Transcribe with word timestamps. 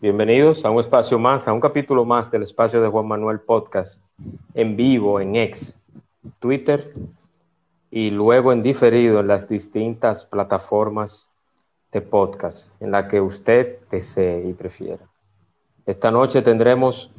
Bienvenidos 0.00 0.64
a 0.64 0.70
un 0.70 0.80
espacio 0.80 1.20
más, 1.20 1.46
a 1.46 1.52
un 1.52 1.60
capítulo 1.60 2.04
más 2.04 2.32
del 2.32 2.42
espacio 2.42 2.82
de 2.82 2.88
Juan 2.88 3.06
Manuel 3.06 3.38
Podcast, 3.38 4.02
en 4.54 4.76
vivo, 4.76 5.20
en 5.20 5.36
X, 5.36 5.78
Twitter 6.40 6.92
y 7.88 8.10
luego 8.10 8.52
en 8.52 8.60
diferido 8.60 9.20
en 9.20 9.28
las 9.28 9.48
distintas 9.48 10.26
plataformas 10.26 11.28
de 11.92 12.00
podcast 12.00 12.72
en 12.82 12.90
la 12.90 13.06
que 13.06 13.20
usted 13.20 13.78
desee 13.88 14.48
y 14.48 14.52
prefiera. 14.52 15.08
Esta 15.86 16.10
noche 16.10 16.42
tendremos 16.42 17.12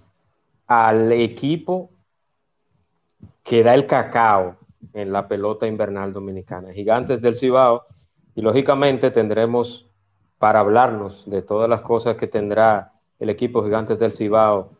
al 0.67 1.13
equipo 1.13 1.89
que 3.41 3.63
da 3.63 3.73
el 3.73 3.87
cacao 3.87 4.57
en 4.91 5.13
la 5.13 5.29
pelota 5.29 5.65
invernal 5.65 6.11
dominicana, 6.11 6.73
Gigantes 6.73 7.21
del 7.21 7.37
Cibao, 7.37 7.85
y 8.35 8.41
lógicamente 8.41 9.11
tendremos 9.11 9.87
para 10.39 10.59
hablarnos 10.59 11.29
de 11.29 11.41
todas 11.41 11.69
las 11.69 11.81
cosas 11.81 12.15
que 12.15 12.27
tendrá 12.27 12.93
el 13.19 13.29
equipo 13.29 13.63
Gigantes 13.63 13.97
del 13.97 14.13
Cibao 14.13 14.71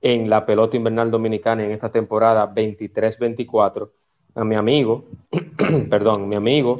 en 0.00 0.28
la 0.30 0.44
pelota 0.46 0.76
invernal 0.76 1.10
dominicana 1.10 1.64
en 1.64 1.72
esta 1.72 1.90
temporada 1.90 2.52
23-24, 2.52 3.90
a 4.34 4.44
mi 4.44 4.54
amigo, 4.54 5.04
perdón, 5.90 6.28
mi 6.28 6.36
amigo, 6.36 6.78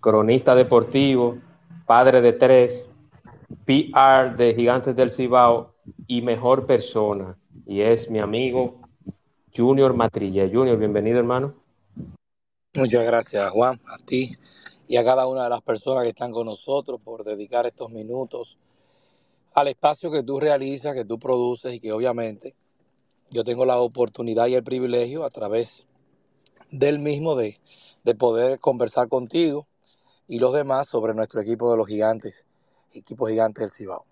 cronista 0.00 0.54
deportivo, 0.54 1.38
padre 1.86 2.20
de 2.20 2.32
tres, 2.32 2.90
PR 3.64 4.36
de 4.36 4.54
Gigantes 4.56 4.96
del 4.96 5.10
Cibao 5.10 5.74
y 6.06 6.22
mejor 6.22 6.66
persona, 6.66 7.36
y 7.64 7.80
es 7.80 8.10
mi 8.10 8.18
amigo 8.18 8.80
Junior 9.54 9.94
Matrilla. 9.94 10.48
Junior, 10.52 10.76
bienvenido 10.76 11.18
hermano. 11.18 11.54
Muchas 12.74 13.04
gracias 13.04 13.50
Juan, 13.50 13.80
a 13.86 14.04
ti 14.04 14.36
y 14.88 14.96
a 14.96 15.04
cada 15.04 15.26
una 15.26 15.44
de 15.44 15.50
las 15.50 15.62
personas 15.62 16.04
que 16.04 16.10
están 16.10 16.32
con 16.32 16.46
nosotros 16.46 17.00
por 17.02 17.24
dedicar 17.24 17.66
estos 17.66 17.90
minutos 17.90 18.58
al 19.54 19.68
espacio 19.68 20.10
que 20.10 20.22
tú 20.22 20.38
realizas, 20.38 20.94
que 20.94 21.04
tú 21.04 21.18
produces 21.18 21.74
y 21.74 21.80
que 21.80 21.92
obviamente 21.92 22.54
yo 23.30 23.42
tengo 23.42 23.64
la 23.64 23.78
oportunidad 23.78 24.46
y 24.46 24.54
el 24.54 24.62
privilegio 24.62 25.24
a 25.24 25.30
través 25.30 25.86
del 26.70 26.98
mismo 26.98 27.34
de, 27.36 27.58
de 28.04 28.14
poder 28.14 28.60
conversar 28.60 29.08
contigo 29.08 29.66
y 30.28 30.38
los 30.38 30.52
demás 30.52 30.88
sobre 30.88 31.14
nuestro 31.14 31.40
equipo 31.40 31.70
de 31.70 31.76
los 31.76 31.86
gigantes, 31.86 32.46
equipo 32.92 33.26
gigante 33.26 33.62
del 33.62 33.70
Cibao. 33.70 34.04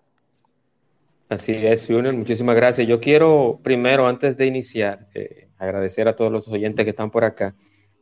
Así 1.29 1.53
es, 1.53 1.87
Junior, 1.87 2.13
muchísimas 2.13 2.55
gracias. 2.55 2.87
Yo 2.87 2.99
quiero 2.99 3.59
primero, 3.63 4.07
antes 4.07 4.37
de 4.37 4.45
iniciar, 4.45 5.07
eh, 5.13 5.49
agradecer 5.57 6.07
a 6.07 6.15
todos 6.15 6.31
los 6.31 6.47
oyentes 6.47 6.83
que 6.83 6.91
están 6.91 7.09
por 7.09 7.23
acá 7.23 7.55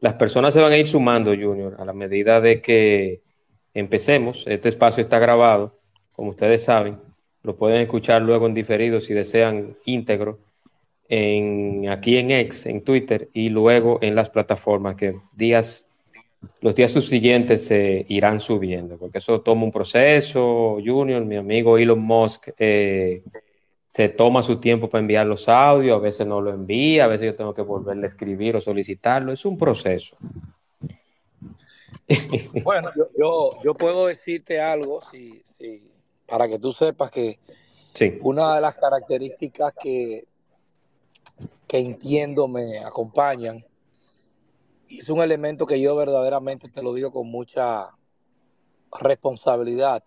las 0.04 0.16
personas 0.16 0.54
se 0.54 0.60
van 0.60 0.74
a 0.74 0.78
ir 0.78 0.86
sumando, 0.86 1.32
Junior, 1.32 1.78
a 1.80 1.86
la 1.86 1.94
medida 1.94 2.42
de 2.42 2.62
que 2.62 3.22
empecemos. 3.74 4.44
Este 4.48 4.68
espacio 4.68 5.02
está 5.02 5.18
grabado, 5.18 5.80
como 6.12 6.32
ustedes 6.32 6.62
saben. 6.66 7.00
Lo 7.42 7.56
pueden 7.56 7.80
escuchar 7.80 8.22
luego 8.22 8.46
en 8.46 8.54
diferido 8.54 9.00
si 9.00 9.14
desean 9.14 9.78
íntegro 9.86 10.40
en, 11.08 11.88
aquí 11.88 12.18
en 12.18 12.32
X, 12.32 12.66
en 12.66 12.82
Twitter 12.84 13.30
y 13.32 13.48
luego 13.48 14.00
en 14.02 14.14
las 14.14 14.30
plataformas 14.30 14.96
que 14.98 15.16
días, 15.32 15.88
los 16.60 16.76
días 16.76 16.92
subsiguientes 16.92 17.66
se 17.66 18.06
irán 18.10 18.42
subiendo, 18.42 18.98
porque 18.98 19.20
eso 19.20 19.40
toma 19.40 19.64
un 19.64 19.72
proceso. 19.72 20.80
Junior, 20.86 21.24
mi 21.24 21.38
amigo 21.38 21.78
Elon 21.78 22.02
Musk, 22.02 22.50
eh, 22.58 23.24
se 23.94 24.10
toma 24.10 24.42
su 24.42 24.60
tiempo 24.60 24.90
para 24.90 25.02
enviar 25.02 25.28
los 25.28 25.48
audios, 25.48 25.96
a 25.96 26.00
veces 26.00 26.26
no 26.26 26.42
lo 26.42 26.52
envía, 26.52 27.06
a 27.06 27.08
veces 27.08 27.28
yo 27.28 27.36
tengo 27.36 27.54
que 27.54 27.62
volverle 27.62 28.06
a 28.06 28.08
escribir 28.08 28.56
o 28.56 28.62
solicitarlo, 28.62 29.32
es 29.32 29.46
un 29.46 29.56
proceso. 29.56 30.18
Bueno, 32.64 32.90
yo, 33.16 33.62
yo, 33.64 33.74
puedo 33.76 34.08
decirte 34.08 34.60
algo 34.60 35.00
si, 35.12 35.44
para 36.26 36.48
que 36.48 36.58
tú 36.58 36.74
sepas 36.74 37.12
que 37.12 37.40
una 38.22 38.56
de 38.56 38.62
las 38.62 38.76
características 38.76 39.74
que, 39.80 40.26
que 41.68 41.78
entiendo 41.78 42.48
me 42.48 42.80
acompañan, 42.80 43.64
y 44.88 45.02
es 45.02 45.10
un 45.10 45.22
elemento 45.22 45.68
que 45.68 45.80
yo 45.80 45.96
verdaderamente 45.96 46.68
te 46.68 46.82
lo 46.82 46.96
digo 46.96 47.12
con 47.12 47.28
mucha 47.28 47.92
responsabilidad, 49.00 50.04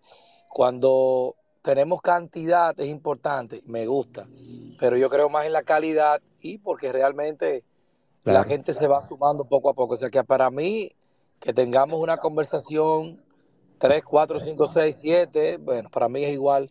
cuando 0.49 1.37
tenemos 1.67 2.01
cantidad, 2.01 2.79
es 2.79 2.87
importante, 2.87 3.61
me 3.67 3.89
gusta, 3.89 4.29
pero 4.79 4.97
yo 4.97 5.11
creo 5.11 5.29
más 5.29 5.47
en 5.47 5.53
la 5.53 5.65
calidad 5.65 6.23
y 6.41 6.59
porque 6.59 6.93
realmente 6.93 7.65
la 8.23 8.45
gente 8.45 8.73
se 8.73 8.87
va 8.87 9.05
sumando 9.05 9.45
poco 9.45 9.71
a 9.71 9.75
poco. 9.75 9.95
O 9.95 9.97
sea 9.97 10.09
que 10.09 10.23
para 10.23 10.49
mí, 10.49 10.93
que 11.41 11.53
tengamos 11.53 12.01
una 12.01 12.19
conversación 12.19 13.21
3, 13.79 14.05
4, 14.05 14.39
5, 14.39 14.71
6, 14.73 14.97
7, 15.01 15.57
bueno, 15.57 15.89
para 15.91 16.09
mí 16.09 16.23
es 16.23 16.35
igual. 16.35 16.71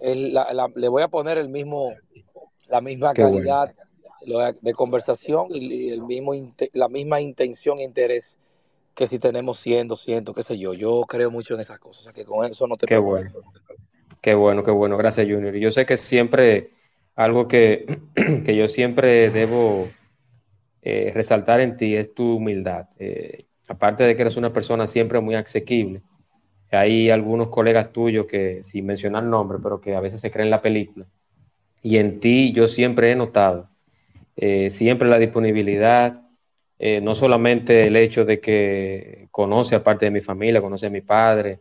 le 0.00 0.88
voy 0.88 1.02
a 1.02 1.08
poner 1.08 1.36
el 1.36 1.50
mismo, 1.50 1.92
la 2.68 2.80
misma 2.80 3.12
calidad 3.12 3.70
de 4.62 4.72
conversación 4.72 5.48
y 5.50 5.90
el 5.90 6.04
mismo, 6.04 6.32
la 6.72 6.88
misma 6.88 7.20
intención 7.20 7.80
e 7.80 7.84
interés 7.84 8.38
que 8.94 9.06
si 9.06 9.18
tenemos 9.18 9.58
100, 9.60 9.88
200, 9.88 10.34
qué 10.34 10.42
sé 10.42 10.58
yo. 10.58 10.74
Yo 10.74 11.02
creo 11.08 11.30
mucho 11.30 11.54
en 11.54 11.60
esas 11.60 11.78
cosas. 11.78 12.00
O 12.00 12.04
sea 12.04 12.12
que 12.12 12.24
con 12.24 12.44
eso 12.44 12.66
no 12.66 12.76
te 12.76 12.86
Qué 12.86 12.98
bueno. 12.98 13.30
Qué 14.22 14.34
bueno, 14.34 14.62
qué 14.62 14.70
bueno. 14.70 14.96
Gracias, 14.96 15.26
Junior. 15.28 15.52
Yo 15.56 15.72
sé 15.72 15.84
que 15.84 15.96
siempre 15.96 16.70
algo 17.16 17.48
que, 17.48 18.00
que 18.46 18.56
yo 18.56 18.68
siempre 18.68 19.30
debo 19.30 19.88
eh, 20.80 21.10
resaltar 21.12 21.60
en 21.60 21.76
ti 21.76 21.96
es 21.96 22.14
tu 22.14 22.36
humildad. 22.36 22.88
Eh, 23.00 23.46
aparte 23.66 24.04
de 24.04 24.14
que 24.14 24.22
eres 24.22 24.36
una 24.36 24.52
persona 24.52 24.86
siempre 24.86 25.18
muy 25.20 25.34
asequible, 25.34 26.02
hay 26.70 27.10
algunos 27.10 27.48
colegas 27.48 27.92
tuyos 27.92 28.26
que, 28.26 28.62
sin 28.62 28.86
mencionar 28.86 29.24
nombre, 29.24 29.58
pero 29.60 29.80
que 29.80 29.96
a 29.96 30.00
veces 30.00 30.20
se 30.20 30.30
creen 30.30 30.50
la 30.50 30.62
película. 30.62 31.04
Y 31.82 31.96
en 31.96 32.20
ti 32.20 32.52
yo 32.52 32.68
siempre 32.68 33.10
he 33.10 33.16
notado, 33.16 33.70
eh, 34.36 34.70
siempre 34.70 35.08
la 35.08 35.18
disponibilidad, 35.18 36.20
no 37.02 37.14
solamente 37.14 37.86
el 37.86 37.94
hecho 37.94 38.24
de 38.24 38.40
que 38.40 39.28
conoce 39.30 39.76
aparte 39.76 40.06
de 40.06 40.10
mi 40.10 40.20
familia, 40.20 40.60
conoce 40.60 40.86
a 40.86 40.90
mi 40.90 41.00
padre, 41.00 41.60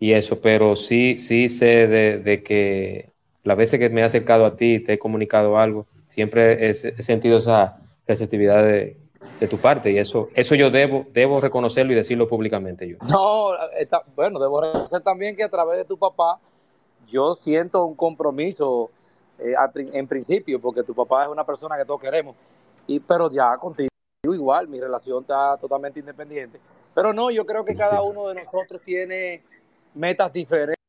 y 0.00 0.14
eso, 0.14 0.40
pero 0.40 0.74
sí, 0.76 1.18
sí 1.18 1.50
sé 1.50 1.86
de, 1.86 2.42
que 2.42 3.12
las 3.44 3.56
veces 3.56 3.78
que 3.78 3.90
me 3.90 4.00
he 4.00 4.04
acercado 4.04 4.46
a 4.46 4.56
ti, 4.56 4.80
te 4.80 4.94
he 4.94 4.98
comunicado 4.98 5.58
algo, 5.58 5.86
siempre 6.08 6.70
he, 6.70 6.74
sentido 6.74 7.38
esa 7.38 7.78
receptividad 8.08 8.64
de, 8.64 8.96
tu 9.48 9.58
parte 9.58 9.90
y 9.90 9.98
eso, 9.98 10.28
eso 10.34 10.54
yo 10.54 10.70
debo, 10.70 11.06
debo 11.12 11.40
reconocerlo 11.40 11.92
y 11.92 11.94
decirlo 11.94 12.28
públicamente 12.28 12.88
yo. 12.88 12.96
No, 13.08 13.52
bueno, 14.14 14.38
debo 14.38 14.60
reconocer 14.60 15.02
también 15.02 15.36
que 15.36 15.44
a 15.44 15.48
través 15.48 15.78
de 15.78 15.84
tu 15.84 15.98
papá 15.98 16.38
yo 17.06 17.34
siento 17.34 17.84
un 17.84 17.94
compromiso 17.94 18.90
eh, 19.38 19.54
en 19.92 20.06
principio, 20.06 20.60
porque 20.60 20.82
tu 20.82 20.94
papá 20.94 21.24
es 21.24 21.28
una 21.28 21.44
persona 21.44 21.76
que 21.76 21.84
todos 21.84 22.00
queremos, 22.00 22.36
y, 22.86 23.00
pero 23.00 23.30
ya 23.30 23.56
contigo 23.58 23.90
igual, 24.24 24.68
mi 24.68 24.80
relación 24.80 25.22
está 25.22 25.56
totalmente 25.58 26.00
independiente. 26.00 26.60
Pero 26.94 27.12
no, 27.12 27.30
yo 27.30 27.44
creo 27.46 27.64
que 27.64 27.74
cada 27.74 28.02
uno 28.02 28.28
de 28.28 28.34
nosotros 28.34 28.82
tiene 28.82 29.42
metas 29.94 30.32
diferentes. 30.32 30.80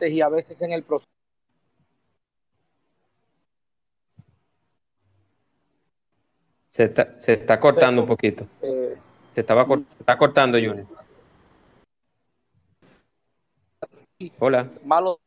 y 0.00 0.20
a 0.20 0.28
veces 0.28 0.60
en 0.60 0.72
el 0.72 0.82
proceso. 0.82 1.08
Se 6.68 6.84
está, 6.84 7.18
se 7.20 7.34
está 7.34 7.60
cortando 7.60 8.02
un 8.02 8.08
poquito. 8.08 8.46
Eh, 8.62 8.96
se, 9.30 9.40
estaba 9.40 9.66
se 9.66 9.98
está 9.98 10.16
cortando, 10.16 10.58
Junior. 10.58 10.86
Hola. 14.38 14.70
Malo. 14.84 15.20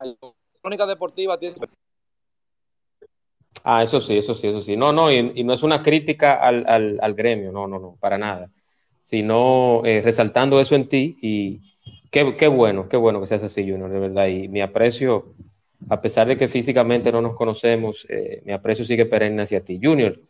La 0.00 0.14
crónica 0.62 0.86
deportiva 0.86 1.38
tiene 1.38 1.56
Ah, 3.64 3.82
eso 3.82 4.00
sí, 4.00 4.16
eso 4.16 4.34
sí, 4.34 4.48
eso 4.48 4.60
sí. 4.60 4.76
No, 4.76 4.92
no, 4.92 5.12
y, 5.12 5.44
no 5.44 5.52
es 5.52 5.62
una 5.62 5.82
crítica 5.82 6.34
al, 6.34 7.14
gremio, 7.14 7.52
no, 7.52 7.66
no, 7.66 7.78
no, 7.78 7.96
para 8.00 8.18
nada. 8.18 8.50
Sino 9.00 9.82
eh, 9.84 10.00
resaltando 10.02 10.60
eso 10.60 10.74
en 10.74 10.88
ti 10.88 11.16
y 11.20 11.60
qué, 12.10 12.36
qué, 12.36 12.48
bueno, 12.48 12.88
qué 12.88 12.96
bueno 12.96 13.20
que 13.20 13.26
seas 13.26 13.42
así, 13.42 13.62
Junior, 13.62 13.90
de 13.90 13.98
verdad. 13.98 14.26
Y 14.28 14.48
mi 14.48 14.60
aprecio, 14.60 15.34
a 15.88 16.00
pesar 16.00 16.28
de 16.28 16.36
que 16.36 16.48
físicamente 16.48 17.12
no 17.12 17.20
nos 17.20 17.34
conocemos, 17.34 18.06
eh, 18.08 18.42
mi 18.44 18.52
aprecio 18.52 18.84
sigue 18.84 19.06
perenne 19.06 19.42
hacia 19.42 19.60
ti. 19.60 19.80
Junior, 19.82 20.20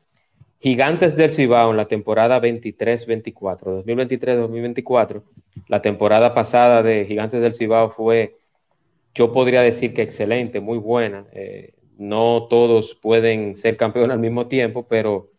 Gigantes 0.61 1.17
del 1.17 1.33
Cibao 1.33 1.71
en 1.71 1.77
la 1.77 1.87
temporada 1.87 2.41
23-24, 2.41 3.85
2023-2024, 3.85 5.23
la 5.69 5.81
temporada 5.81 6.35
pasada 6.35 6.83
de 6.83 7.05
Gigantes 7.05 7.41
del 7.41 7.55
Cibao 7.55 7.91
fue, 7.91 8.37
yo 9.15 9.33
podría 9.33 9.63
decir 9.63 9.95
que 9.95 10.03
excelente, 10.03 10.61
muy 10.61 10.79
buena. 10.79 11.27
Eh, 11.33 11.75
no 11.99 12.47
todos 12.49 12.95
pueden 12.95 13.57
ser 13.57 13.77
campeones 13.77 14.13
al 14.13 14.21
mismo 14.21 14.47
tiempo, 14.47 14.87
pero 14.89 15.31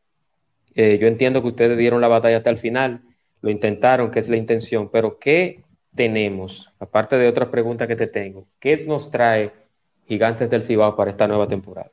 eh, 0.75 0.97
yo 0.99 1.07
entiendo 1.07 1.41
que 1.41 1.47
ustedes 1.47 1.77
dieron 1.77 2.01
la 2.01 2.09
batalla 2.09 2.37
hasta 2.37 2.49
el 2.49 2.57
final, 2.57 3.01
lo 3.41 3.49
intentaron, 3.49 4.11
que 4.11 4.19
es 4.19 4.29
la 4.29 4.35
intención, 4.35 4.89
pero 4.89 5.17
¿qué 5.17 5.63
tenemos? 5.95 6.71
Aparte 6.79 7.17
de 7.17 7.27
otras 7.27 7.49
preguntas 7.49 7.87
que 7.87 7.95
te 7.95 8.07
tengo, 8.07 8.45
¿qué 8.59 8.77
nos 8.85 9.09
trae 9.09 9.53
Gigantes 10.05 10.49
del 10.49 10.63
Cibao 10.63 10.95
para 10.95 11.11
esta 11.11 11.27
nueva 11.27 11.47
temporada? 11.47 11.91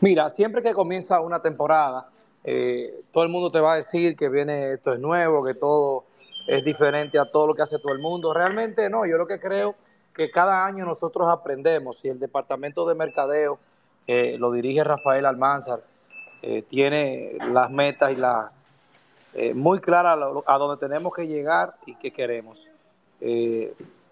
Mira, 0.00 0.30
siempre 0.30 0.62
que 0.62 0.72
comienza 0.72 1.20
una 1.20 1.42
temporada, 1.42 2.08
eh, 2.42 3.02
todo 3.12 3.24
el 3.24 3.30
mundo 3.30 3.50
te 3.50 3.60
va 3.60 3.74
a 3.74 3.76
decir 3.76 4.16
que 4.16 4.30
viene 4.30 4.72
esto 4.72 4.94
es 4.94 5.00
nuevo, 5.00 5.44
que 5.44 5.52
todo 5.52 6.04
es 6.48 6.64
diferente 6.64 7.18
a 7.18 7.30
todo 7.30 7.48
lo 7.48 7.54
que 7.54 7.60
hace 7.62 7.78
todo 7.78 7.92
el 7.92 8.00
mundo. 8.00 8.32
Realmente 8.32 8.88
no, 8.88 9.04
yo 9.06 9.18
lo 9.18 9.26
que 9.26 9.38
creo 9.38 9.74
que 10.14 10.30
cada 10.30 10.64
año 10.64 10.84
nosotros 10.84 11.28
aprendemos 11.30 11.98
y 12.02 12.08
el 12.08 12.18
departamento 12.18 12.86
de 12.86 12.94
mercadeo 12.94 13.58
eh, 14.06 14.36
lo 14.38 14.50
dirige 14.50 14.82
Rafael 14.82 15.26
Almanzar, 15.26 15.82
eh, 16.42 16.62
tiene 16.62 17.36
las 17.52 17.70
metas 17.70 18.12
y 18.12 18.16
las 18.16 18.54
muy 19.54 19.78
claras 19.78 20.18
a, 20.44 20.58
dónde 20.58 20.84
tenemos 20.84 21.14
que 21.14 21.24
llegar 21.24 21.76
y 21.86 21.94
qué 21.94 22.12
queremos. 22.12 22.66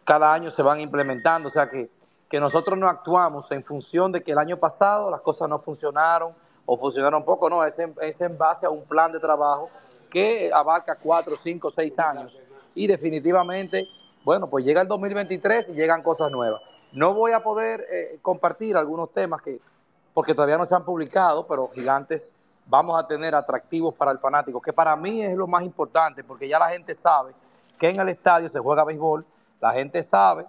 cada 0.05 0.33
año 0.33 0.53
se 0.53 0.63
van 0.63 0.81
implementando, 0.81 1.49
o 1.49 1.51
sea 1.51 1.69
que 1.69 1.91
que 2.29 2.41
nosotros 2.41 2.79
no 2.79 2.89
actuamos 2.89 3.51
en 3.51 3.65
función 3.65 4.13
de 4.13 4.23
que 4.23 4.33
el 4.33 4.39
año 4.39 4.59
pasado 4.59 5.11
las 5.11 5.23
cosas 5.23 5.49
no 5.49 5.59
funcionaron 5.59 6.33
o 6.67 6.77
funcionaron 6.77 7.25
poco, 7.25 7.49
no, 7.49 7.65
es 7.65 7.79
en, 7.79 7.95
es 8.03 8.21
en 8.21 8.37
base 8.37 8.67
a 8.67 8.71
un 8.71 8.85
plan 8.85 9.11
de 9.11 9.19
trabajo 9.19 9.71
que 10.11 10.51
abarca 10.53 10.97
cuatro, 10.97 11.35
cinco, 11.43 11.71
seis 11.71 11.99
años. 11.99 12.39
Y 12.75 12.87
definitivamente, 12.87 13.89
bueno, 14.29 14.51
pues 14.51 14.63
llega 14.63 14.83
el 14.83 14.89
2023 14.89 15.71
y 15.71 15.73
llegan 15.73 16.03
cosas 16.03 16.31
nuevas. 16.31 16.61
No 16.93 17.15
voy 17.15 17.33
a 17.33 17.43
poder 17.43 17.87
eh, 17.91 18.19
compartir 18.21 18.77
algunos 18.77 19.11
temas 19.11 19.41
que, 19.41 19.59
porque 20.13 20.35
todavía 20.35 20.59
no 20.59 20.67
se 20.67 20.75
han 20.75 20.85
publicado, 20.85 21.47
pero 21.47 21.69
gigantes 21.69 22.27
vamos 22.67 23.03
a 23.03 23.07
tener 23.07 23.35
atractivos 23.35 23.95
para 23.95 24.11
el 24.11 24.19
fanático, 24.19 24.61
que 24.61 24.75
para 24.75 24.95
mí 24.97 25.23
es 25.23 25.35
lo 25.35 25.47
más 25.47 25.65
importante, 25.65 26.23
porque 26.25 26.47
ya 26.47 26.59
la 26.59 26.69
gente 26.69 26.95
sabe 26.95 27.33
que 27.79 27.89
en 27.89 28.01
el 28.01 28.11
estadio 28.11 28.51
se 28.51 28.59
juega 28.59 28.85
béisbol, 28.85 29.25
la 29.63 29.73
gente 29.73 30.03
sabe 30.03 30.45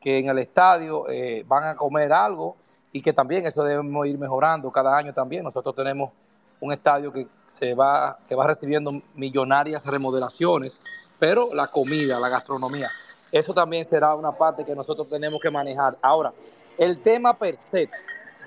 que 0.00 0.20
en 0.20 0.28
el 0.28 0.38
estadio 0.38 1.08
eh, 1.08 1.44
van 1.48 1.64
a 1.64 1.74
comer 1.74 2.12
algo 2.12 2.54
y 2.92 3.02
que 3.02 3.12
también 3.12 3.44
eso 3.44 3.64
debemos 3.64 4.06
ir 4.06 4.16
mejorando 4.18 4.70
cada 4.70 4.96
año 4.96 5.12
también. 5.12 5.42
Nosotros 5.42 5.74
tenemos 5.74 6.12
un 6.60 6.72
estadio 6.72 7.12
que 7.12 7.26
se 7.48 7.74
va, 7.74 8.18
que 8.28 8.36
va 8.36 8.46
recibiendo 8.46 8.92
millonarias 9.16 9.84
remodelaciones, 9.84 10.78
pero 11.18 11.52
la 11.52 11.66
comida, 11.66 12.20
la 12.20 12.28
gastronomía, 12.28 12.88
eso 13.32 13.52
también 13.52 13.84
será 13.84 14.14
una 14.14 14.32
parte 14.32 14.64
que 14.64 14.74
nosotros 14.74 15.08
tenemos 15.08 15.40
que 15.40 15.50
manejar. 15.50 15.94
Ahora, 16.02 16.32
el 16.78 17.00
tema 17.00 17.34
per 17.34 17.56
se 17.56 17.88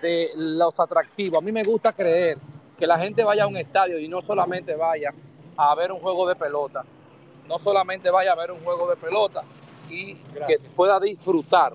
de 0.02 0.32
los 0.36 0.80
atractivos, 0.80 1.40
a 1.40 1.42
mí 1.42 1.52
me 1.52 1.64
gusta 1.64 1.92
creer 1.92 2.38
que 2.78 2.88
la 2.88 2.98
gente 2.98 3.24
vaya 3.24 3.44
a 3.44 3.48
un 3.48 3.58
estadio 3.58 4.00
y 4.00 4.08
no 4.08 4.22
solamente 4.22 4.76
vaya 4.76 5.14
a 5.58 5.76
ver 5.76 5.92
un 5.92 6.00
juego 6.00 6.28
de 6.28 6.36
pelota, 6.36 6.86
no 7.48 7.60
solamente 7.60 8.10
vaya 8.10 8.32
a 8.32 8.36
ver 8.36 8.52
un 8.52 8.60
juego 8.60 8.90
de 8.90 8.96
pelota, 8.96 9.44
y 9.90 10.16
que 10.16 10.60
pueda 10.76 11.00
disfrutar 11.00 11.74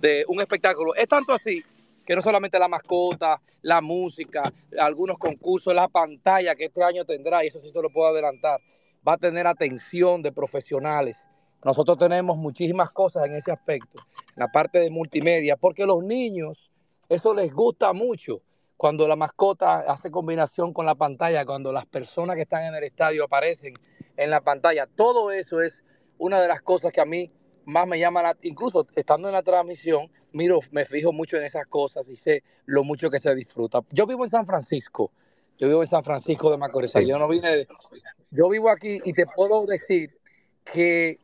de 0.00 0.24
un 0.26 0.40
espectáculo. 0.40 0.94
Es 0.94 1.08
tanto 1.08 1.32
así 1.32 1.62
que 2.04 2.16
no 2.16 2.22
solamente 2.22 2.58
la 2.58 2.66
mascota, 2.66 3.40
la 3.62 3.80
música, 3.80 4.42
algunos 4.78 5.18
concursos, 5.18 5.74
la 5.74 5.86
pantalla 5.86 6.56
que 6.56 6.64
este 6.64 6.82
año 6.82 7.04
tendrá, 7.04 7.44
y 7.44 7.48
eso 7.48 7.58
sí 7.58 7.68
se 7.68 7.82
lo 7.82 7.90
puedo 7.90 8.08
adelantar, 8.08 8.60
va 9.06 9.12
a 9.12 9.18
tener 9.18 9.46
atención 9.46 10.22
de 10.22 10.32
profesionales. 10.32 11.16
Nosotros 11.64 11.98
tenemos 11.98 12.36
muchísimas 12.36 12.90
cosas 12.90 13.26
en 13.26 13.34
ese 13.34 13.52
aspecto, 13.52 14.00
la 14.36 14.48
parte 14.48 14.78
de 14.78 14.90
multimedia, 14.90 15.56
porque 15.56 15.84
los 15.84 16.02
niños, 16.02 16.70
eso 17.08 17.34
les 17.34 17.52
gusta 17.52 17.92
mucho 17.92 18.40
cuando 18.76 19.06
la 19.06 19.14
mascota 19.14 19.80
hace 19.80 20.10
combinación 20.10 20.72
con 20.72 20.86
la 20.86 20.94
pantalla, 20.94 21.44
cuando 21.44 21.70
las 21.70 21.84
personas 21.84 22.36
que 22.36 22.42
están 22.42 22.62
en 22.62 22.74
el 22.74 22.84
estadio 22.84 23.24
aparecen 23.24 23.74
en 24.16 24.30
la 24.30 24.40
pantalla. 24.40 24.86
Todo 24.86 25.30
eso 25.30 25.60
es 25.60 25.84
una 26.16 26.40
de 26.40 26.48
las 26.48 26.62
cosas 26.62 26.90
que 26.92 27.02
a 27.02 27.04
mí 27.04 27.30
más 27.66 27.86
me 27.86 27.98
llama 27.98 28.22
la, 28.22 28.36
incluso 28.42 28.86
estando 28.96 29.28
en 29.28 29.34
la 29.34 29.42
transmisión, 29.42 30.10
miro, 30.32 30.60
me 30.70 30.86
fijo 30.86 31.12
mucho 31.12 31.36
en 31.36 31.44
esas 31.44 31.66
cosas 31.66 32.08
y 32.08 32.16
sé 32.16 32.42
lo 32.64 32.84
mucho 32.84 33.10
que 33.10 33.20
se 33.20 33.34
disfruta. 33.34 33.80
Yo 33.90 34.06
vivo 34.06 34.24
en 34.24 34.30
San 34.30 34.46
Francisco, 34.46 35.12
yo 35.58 35.68
vivo 35.68 35.82
en 35.82 35.88
San 35.90 36.02
Francisco 36.02 36.50
de 36.50 36.56
Macorís, 36.56 36.92
yo 37.06 37.18
no 37.18 37.28
vine, 37.28 37.66
yo 38.30 38.48
vivo 38.48 38.70
aquí 38.70 38.98
y 39.04 39.12
te 39.12 39.26
puedo 39.26 39.66
decir 39.66 40.18
que 40.64 41.18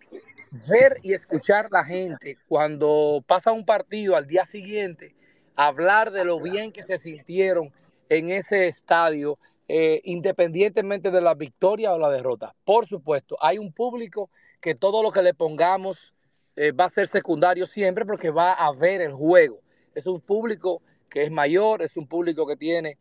ver 0.68 0.98
y 1.02 1.12
escuchar 1.12 1.68
la 1.70 1.84
gente 1.84 2.38
cuando 2.48 3.22
pasa 3.26 3.52
un 3.52 3.64
partido 3.64 4.16
al 4.16 4.26
día 4.26 4.44
siguiente, 4.46 5.14
hablar 5.56 6.10
de 6.10 6.24
lo 6.24 6.40
bien 6.40 6.72
que 6.72 6.82
se 6.82 6.98
sintieron 6.98 7.72
en 8.08 8.30
ese 8.30 8.66
estadio, 8.66 9.38
eh, 9.68 10.00
independientemente 10.04 11.10
de 11.10 11.20
la 11.20 11.34
victoria 11.34 11.92
o 11.92 11.98
la 11.98 12.10
derrota. 12.10 12.54
Por 12.64 12.86
supuesto, 12.86 13.36
hay 13.40 13.58
un 13.58 13.72
público 13.72 14.30
que 14.60 14.74
todo 14.74 15.02
lo 15.02 15.10
que 15.10 15.22
le 15.22 15.34
pongamos 15.34 16.14
eh, 16.56 16.72
va 16.72 16.84
a 16.84 16.88
ser 16.88 17.08
secundario 17.08 17.66
siempre 17.66 18.04
porque 18.04 18.30
va 18.30 18.52
a 18.52 18.72
ver 18.72 19.00
el 19.00 19.12
juego. 19.12 19.60
Es 19.94 20.06
un 20.06 20.20
público 20.20 20.82
que 21.08 21.22
es 21.22 21.30
mayor, 21.30 21.82
es 21.82 21.96
un 21.96 22.06
público 22.06 22.46
que 22.46 22.56
tiene 22.56 22.98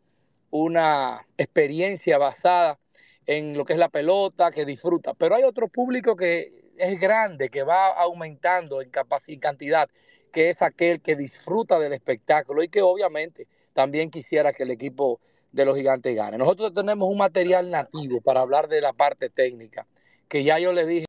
una 0.49 1.25
experiencia 1.37 2.17
basada 2.17 2.79
en 3.25 3.57
lo 3.57 3.65
que 3.65 3.73
es 3.73 3.79
la 3.79 3.89
pelota, 3.89 4.51
que 4.51 4.65
disfruta. 4.65 5.13
Pero 5.13 5.35
hay 5.35 5.43
otro 5.43 5.67
público 5.67 6.15
que 6.15 6.64
es 6.77 6.99
grande, 6.99 7.49
que 7.49 7.63
va 7.63 7.87
aumentando 7.87 8.81
en, 8.81 8.89
capacidad, 8.89 9.33
en 9.33 9.39
cantidad, 9.39 9.89
que 10.31 10.49
es 10.49 10.61
aquel 10.61 11.01
que 11.01 11.15
disfruta 11.15 11.79
del 11.79 11.93
espectáculo 11.93 12.63
y 12.63 12.69
que 12.69 12.81
obviamente 12.81 13.47
también 13.73 14.09
quisiera 14.09 14.53
que 14.53 14.63
el 14.63 14.71
equipo 14.71 15.19
de 15.51 15.65
los 15.65 15.75
gigantes 15.77 16.15
gane. 16.15 16.37
Nosotros 16.37 16.73
tenemos 16.73 17.09
un 17.09 17.17
material 17.17 17.69
nativo 17.69 18.19
para 18.21 18.41
hablar 18.41 18.67
de 18.67 18.81
la 18.81 18.93
parte 18.93 19.29
técnica, 19.29 19.87
que 20.27 20.43
ya 20.43 20.59
yo 20.59 20.73
le 20.73 20.85
dije, 20.85 21.05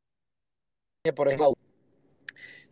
por 1.15 1.27
ejemplo, 1.27 1.53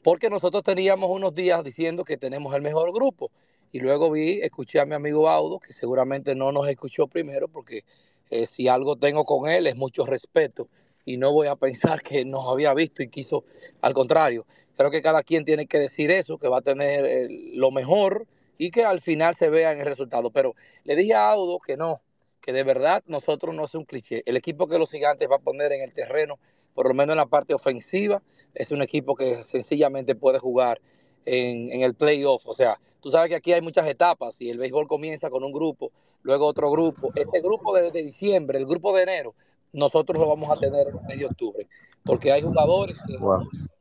porque 0.03 0.30
nosotros 0.30 0.63
teníamos 0.63 1.09
unos 1.09 1.33
días 1.33 1.63
diciendo 1.63 2.03
que 2.03 2.18
tenemos 2.18 2.53
el 2.56 2.62
mejor 2.62 2.94
grupo. 2.94 3.31
Y 3.71 3.80
luego 3.80 4.12
vi, 4.12 4.39
escuché 4.42 4.80
a 4.80 4.86
mi 4.86 4.94
amigo 4.94 5.27
Audo, 5.27 5.59
que 5.59 5.74
seguramente 5.74 6.36
no 6.36 6.51
nos 6.51 6.69
escuchó 6.69 7.07
primero, 7.07 7.50
porque 7.50 7.83
eh, 8.30 8.47
si 8.47 8.68
algo 8.68 8.95
tengo 8.95 9.25
con 9.25 9.49
él 9.49 9.68
es 9.68 9.75
mucho 9.75 10.06
respeto 10.06 10.69
y 11.06 11.18
no 11.18 11.31
voy 11.31 11.47
a 11.47 11.56
pensar 11.56 12.02
que 12.02 12.26
nos 12.26 12.47
había 12.47 12.74
visto 12.74 13.04
y 13.04 13.09
quiso, 13.09 13.45
al 13.81 13.94
contrario, 13.94 14.45
creo 14.76 14.92
que 14.92 15.02
cada 15.02 15.24
quien 15.24 15.45
tiene 15.45 15.68
que 15.68 15.80
decir 15.80 16.12
eso, 16.12 16.38
que 16.38 16.47
va 16.47 16.57
a 16.57 16.62
tener 16.62 17.06
eh, 17.06 17.28
lo 17.54 17.71
mejor 17.71 18.28
y 18.57 18.71
que 18.71 18.83
al 18.83 19.02
final 19.02 19.35
se 19.35 19.50
vea 19.50 19.71
en 19.71 19.80
el 19.80 19.85
resultado. 19.85 20.31
Pero 20.31 20.56
le 20.83 20.95
dije 20.95 21.14
a 21.14 21.31
Audo 21.31 21.59
que 21.59 21.78
no, 21.78 22.02
que 22.42 22.54
de 22.54 22.64
verdad 22.64 23.04
nosotros 23.07 23.56
no 23.56 23.66
es 23.66 23.76
un 23.76 23.85
cliché. 23.85 24.24
El 24.26 24.38
equipo 24.38 24.68
que 24.68 24.80
los 24.80 24.90
gigantes 24.90 25.30
va 25.30 25.38
a 25.38 25.40
poner 25.40 25.71
en 25.71 25.81
el 25.81 25.94
terreno 25.94 26.40
por 26.76 26.90
lo 26.90 26.94
menos 26.94 27.14
en 27.14 27.18
la 27.18 27.26
parte 27.26 27.54
ofensiva, 27.54 28.21
es 28.54 28.69
un 28.69 28.81
equipo 28.81 29.16
que 29.16 29.33
sencillamente 29.33 30.14
puede 30.14 30.38
jugar 30.40 30.80
en, 31.26 31.81
el 31.81 31.95
playoff. 31.95 32.45
O 32.45 32.54
sea, 32.54 32.80
tú 33.00 33.09
sabes 33.09 33.30
que 33.30 33.35
aquí 33.35 33.54
hay 33.54 33.62
muchas 33.62 33.88
etapas 33.88 34.35
y 34.40 34.50
el 34.50 34.59
béisbol 34.59 34.88
comienza 34.88 35.30
con 35.30 35.44
un 35.44 35.54
grupo, 35.54 35.92
luego 36.21 36.45
otro 36.45 36.69
grupo. 36.69 37.12
Ese 37.16 37.40
grupo 37.40 37.74
de, 37.74 37.90
diciembre, 37.92 38.59
el 38.59 38.66
grupo 38.66 38.95
de 38.95 39.04
enero, 39.04 39.33
nosotros 39.75 40.19
lo 40.19 40.27
vamos 40.27 40.49
a 40.49 40.59
tener 40.59 40.87
en 40.87 41.05
medio 41.05 41.19
de 41.19 41.25
octubre, 41.25 41.67
porque 42.03 42.31
hay 42.31 42.41
jugadores 42.41 42.97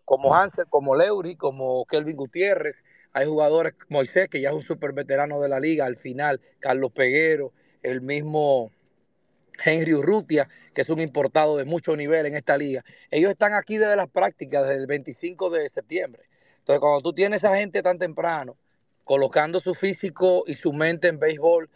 como 0.05 0.35
Hansel, 0.35 0.67
como 0.69 0.95
Leury, 0.95 1.37
como 1.37 1.85
Kelvin 1.87 2.17
Gutiérrez, 2.17 2.83
hay 3.13 3.27
jugadores, 3.27 3.75
Moisés, 3.89 4.29
que 4.29 4.41
ya 4.41 4.49
es 4.49 4.55
un 4.55 4.61
super 4.61 4.93
veterano 4.93 5.41
de 5.41 5.49
la 5.49 5.61
liga, 5.61 5.87
al 5.87 5.97
final, 5.97 6.41
Carlos 6.59 6.91
Peguero, 6.93 7.53
el 7.83 8.01
mismo 8.01 8.73
Henry 9.65 9.95
Urrutia, 9.95 10.49
que 10.75 10.81
es 10.81 10.89
un 10.89 11.01
importado 11.01 11.57
de 11.57 11.65
mucho 11.65 11.95
nivel 11.97 12.27
en 12.27 12.35
esta 12.35 12.59
liga. 12.59 12.85
Ellos 13.11 13.31
están 13.31 13.55
aquí 13.55 13.79
desde 13.79 13.95
las 13.95 14.09
prácticas, 14.09 14.67
desde 14.67 14.81
el 14.81 14.87
25 14.89 15.51
de 15.51 15.69
septiembre. 15.69 16.25
Entonces, 16.59 16.81
cuando 16.81 17.03
tú 17.03 17.13
tienes 17.13 17.45
a 17.45 17.57
gente 17.57 17.83
tan 17.83 17.99
temprano, 17.99 18.57
colocando 19.05 19.61
su 19.61 19.75
físico 19.75 20.45
y 20.47 20.55
su 20.55 20.73
mente 20.73 21.09
en 21.09 21.21
béisbol, 21.21 21.71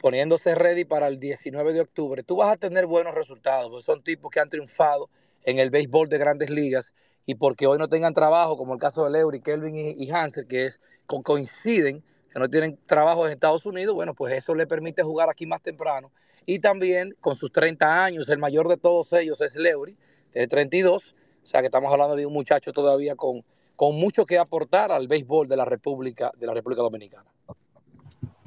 poniéndose 0.00 0.54
ready 0.54 0.84
para 0.84 1.08
el 1.08 1.20
19 1.20 1.72
de 1.72 1.80
octubre, 1.80 2.22
tú 2.22 2.36
vas 2.36 2.52
a 2.52 2.56
tener 2.56 2.86
buenos 2.86 3.14
resultados. 3.14 3.84
son 3.84 4.02
tipos 4.02 4.30
que 4.30 4.40
han 4.40 4.48
triunfado 4.48 5.08
en 5.44 5.58
el 5.58 5.70
béisbol 5.70 6.08
de 6.08 6.18
grandes 6.18 6.50
ligas 6.50 6.92
y 7.26 7.34
porque 7.34 7.66
hoy 7.66 7.78
no 7.78 7.88
tengan 7.88 8.14
trabajo, 8.14 8.56
como 8.56 8.74
el 8.74 8.80
caso 8.80 9.04
de 9.04 9.10
Leury, 9.10 9.40
Kelvin 9.40 9.76
y 9.76 10.10
Hansel, 10.10 10.46
que 10.46 10.66
es, 10.66 10.80
coinciden, 11.06 12.02
que 12.32 12.38
no 12.38 12.48
tienen 12.48 12.78
trabajo 12.86 13.26
en 13.26 13.32
Estados 13.32 13.66
Unidos, 13.66 13.94
bueno, 13.94 14.14
pues 14.14 14.32
eso 14.32 14.54
le 14.54 14.66
permite 14.66 15.02
jugar 15.02 15.28
aquí 15.28 15.46
más 15.46 15.60
temprano 15.62 16.10
y 16.46 16.58
también 16.58 17.16
con 17.20 17.36
sus 17.36 17.52
30 17.52 18.04
años, 18.04 18.28
el 18.28 18.38
mayor 18.38 18.68
de 18.68 18.76
todos 18.76 19.12
ellos 19.12 19.40
es 19.40 19.54
Leury, 19.54 19.96
de 20.32 20.46
32. 20.46 21.14
O 21.42 21.46
sea 21.46 21.60
que 21.60 21.66
estamos 21.66 21.92
hablando 21.92 22.16
de 22.16 22.26
un 22.26 22.32
muchacho 22.32 22.72
todavía 22.72 23.14
con, 23.14 23.44
con 23.76 23.96
mucho 23.96 24.26
que 24.26 24.38
aportar 24.38 24.92
al 24.92 25.08
béisbol 25.08 25.48
de 25.48 25.56
la 25.56 25.64
República, 25.64 26.32
de 26.36 26.46
la 26.46 26.54
República 26.54 26.82
Dominicana. 26.82 27.30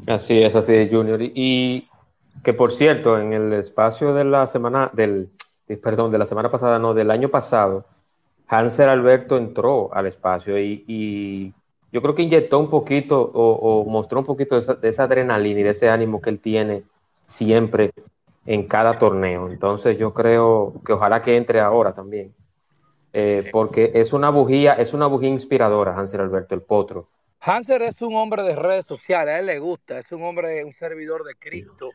Así 0.07 0.41
es, 0.41 0.55
así 0.55 0.73
es, 0.73 0.91
Junior. 0.91 1.19
Y 1.21 1.87
Que 2.43 2.53
por 2.53 2.71
cierto, 2.71 3.19
en 3.19 3.33
el 3.33 3.53
espacio 3.53 4.13
de 4.13 4.25
la 4.25 4.47
semana, 4.47 4.91
del, 4.93 5.29
perdón, 5.81 6.11
de 6.11 6.17
la 6.17 6.25
semana 6.25 6.49
pasada, 6.49 6.79
no, 6.79 6.93
del 6.93 7.11
año 7.11 7.29
pasado, 7.29 7.85
Hanser 8.47 8.89
Alberto 8.89 9.37
entró 9.37 9.93
al 9.93 10.07
espacio 10.07 10.59
y, 10.59 11.53
yo 11.91 12.01
creo 12.01 12.15
que 12.15 12.23
inyectó 12.23 12.57
un 12.57 12.71
poquito 12.71 13.21
o, 13.21 13.85
mostró 13.85 14.19
un 14.19 14.25
poquito 14.25 14.59
de 14.59 14.89
esa, 14.89 15.03
adrenalina 15.03 15.59
y 15.59 15.63
de 15.63 15.69
ese 15.69 15.89
ánimo 15.89 16.21
que 16.21 16.31
él 16.31 16.39
tiene 16.39 16.83
siempre 17.23 17.91
en 18.47 18.67
cada 18.67 18.97
torneo. 18.97 19.47
Entonces 19.47 19.97
yo 19.97 20.11
creo 20.11 20.73
que 20.83 20.93
ojalá 20.93 21.21
que 21.21 21.37
entre 21.37 21.59
ahora 21.59 21.93
también. 21.93 22.33
Eh, 23.13 23.47
porque 23.51 23.91
es 23.93 24.11
una 24.11 24.31
bujía, 24.31 24.73
es 24.73 24.95
una 24.95 25.05
bujía 25.05 25.29
inspiradora, 25.29 25.95
Hanser 25.95 26.21
Alberto, 26.21 26.55
el 26.55 26.61
potro. 26.61 27.07
Hanser 27.45 27.81
es 27.81 28.01
un 28.01 28.15
hombre 28.15 28.41
de 28.41 28.55
redes 28.55 28.85
sociales, 28.85 29.35
a 29.35 29.39
él 29.39 29.47
le 29.47 29.59
gusta, 29.59 29.99
es 29.99 30.09
un 30.13 30.23
hombre, 30.23 30.63
un 30.63 30.71
servidor 30.71 31.25
de 31.25 31.35
Cristo, 31.35 31.91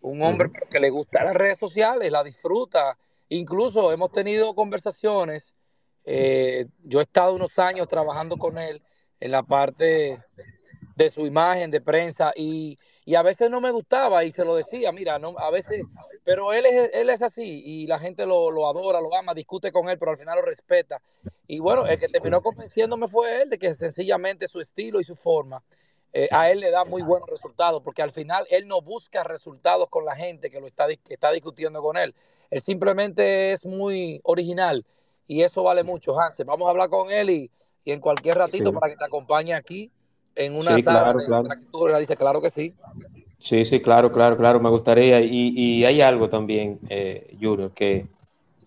un 0.00 0.20
hombre 0.22 0.50
que 0.68 0.80
le 0.80 0.90
gusta 0.90 1.22
las 1.22 1.34
redes 1.34 1.56
sociales, 1.60 2.10
la 2.10 2.24
disfruta. 2.24 2.98
Incluso 3.28 3.92
hemos 3.92 4.10
tenido 4.10 4.56
conversaciones, 4.56 5.54
eh, 6.04 6.66
yo 6.82 6.98
he 6.98 7.04
estado 7.04 7.32
unos 7.32 7.56
años 7.60 7.86
trabajando 7.86 8.36
con 8.36 8.58
él 8.58 8.82
en 9.20 9.30
la 9.30 9.44
parte 9.44 10.18
de 10.96 11.08
su 11.08 11.26
imagen 11.26 11.70
de 11.70 11.80
prensa 11.80 12.32
y, 12.36 12.78
a 13.16 13.22
veces 13.22 13.50
no 13.50 13.60
me 13.60 13.72
gustaba 13.72 14.24
y 14.24 14.30
se 14.30 14.44
lo 14.44 14.54
decía, 14.54 14.92
mira, 14.92 15.18
no, 15.18 15.34
a 15.36 15.50
veces, 15.50 15.84
pero 16.24 16.52
él 16.52 16.64
es, 16.66 16.94
él 16.94 17.10
es 17.10 17.20
así 17.20 17.62
y 17.64 17.86
la 17.88 17.98
gente 17.98 18.26
lo, 18.26 18.50
lo, 18.50 18.68
adora, 18.68 19.00
lo 19.00 19.14
ama, 19.14 19.34
discute 19.34 19.72
con 19.72 19.88
él, 19.88 19.98
pero 19.98 20.12
al 20.12 20.18
final 20.18 20.36
lo 20.36 20.42
respeta. 20.42 21.02
Y 21.48 21.58
bueno, 21.58 21.84
el 21.86 21.98
que 21.98 22.08
terminó 22.08 22.40
convenciéndome 22.40 23.08
fue 23.08 23.42
él 23.42 23.50
de 23.50 23.58
que 23.58 23.74
sencillamente 23.74 24.46
su 24.46 24.60
estilo 24.60 25.00
y 25.00 25.04
su 25.04 25.16
forma 25.16 25.62
eh, 26.12 26.28
a 26.30 26.50
él 26.50 26.60
le 26.60 26.70
da 26.70 26.84
muy 26.84 27.02
buenos 27.02 27.28
resultados, 27.28 27.82
porque 27.82 28.02
al 28.02 28.12
final 28.12 28.46
él 28.50 28.68
no 28.68 28.82
busca 28.82 29.24
resultados 29.24 29.88
con 29.88 30.04
la 30.04 30.14
gente 30.14 30.50
que 30.50 30.60
lo 30.60 30.66
está, 30.66 30.86
que 30.86 31.14
está 31.14 31.32
discutiendo 31.32 31.80
con 31.82 31.96
él. 31.96 32.14
Él 32.50 32.60
simplemente 32.60 33.52
es 33.52 33.64
muy 33.64 34.20
original 34.24 34.84
y 35.26 35.42
eso 35.42 35.62
vale 35.62 35.82
mucho, 35.82 36.18
Hansen. 36.18 36.46
Vamos 36.46 36.66
a 36.66 36.70
hablar 36.70 36.90
con 36.90 37.10
él 37.10 37.30
y, 37.30 37.50
en 37.84 37.98
cualquier 37.98 38.36
ratito 38.36 38.72
para 38.72 38.92
que 38.92 38.96
te 38.96 39.04
acompañe 39.04 39.54
aquí 39.54 39.90
en 40.36 40.56
una 40.56 40.76
sí, 40.76 40.82
claro, 40.82 41.18
claro. 41.26 41.48
claro 42.18 42.42
que 42.42 42.50
sí. 42.50 42.74
Sí, 43.38 43.64
sí, 43.64 43.80
claro, 43.80 44.12
claro, 44.12 44.36
claro, 44.36 44.60
me 44.60 44.70
gustaría. 44.70 45.20
Y, 45.20 45.84
hay 45.84 46.00
algo 46.00 46.28
también, 46.28 46.78
eh, 46.88 47.36
Junior, 47.40 47.72
que 47.72 48.06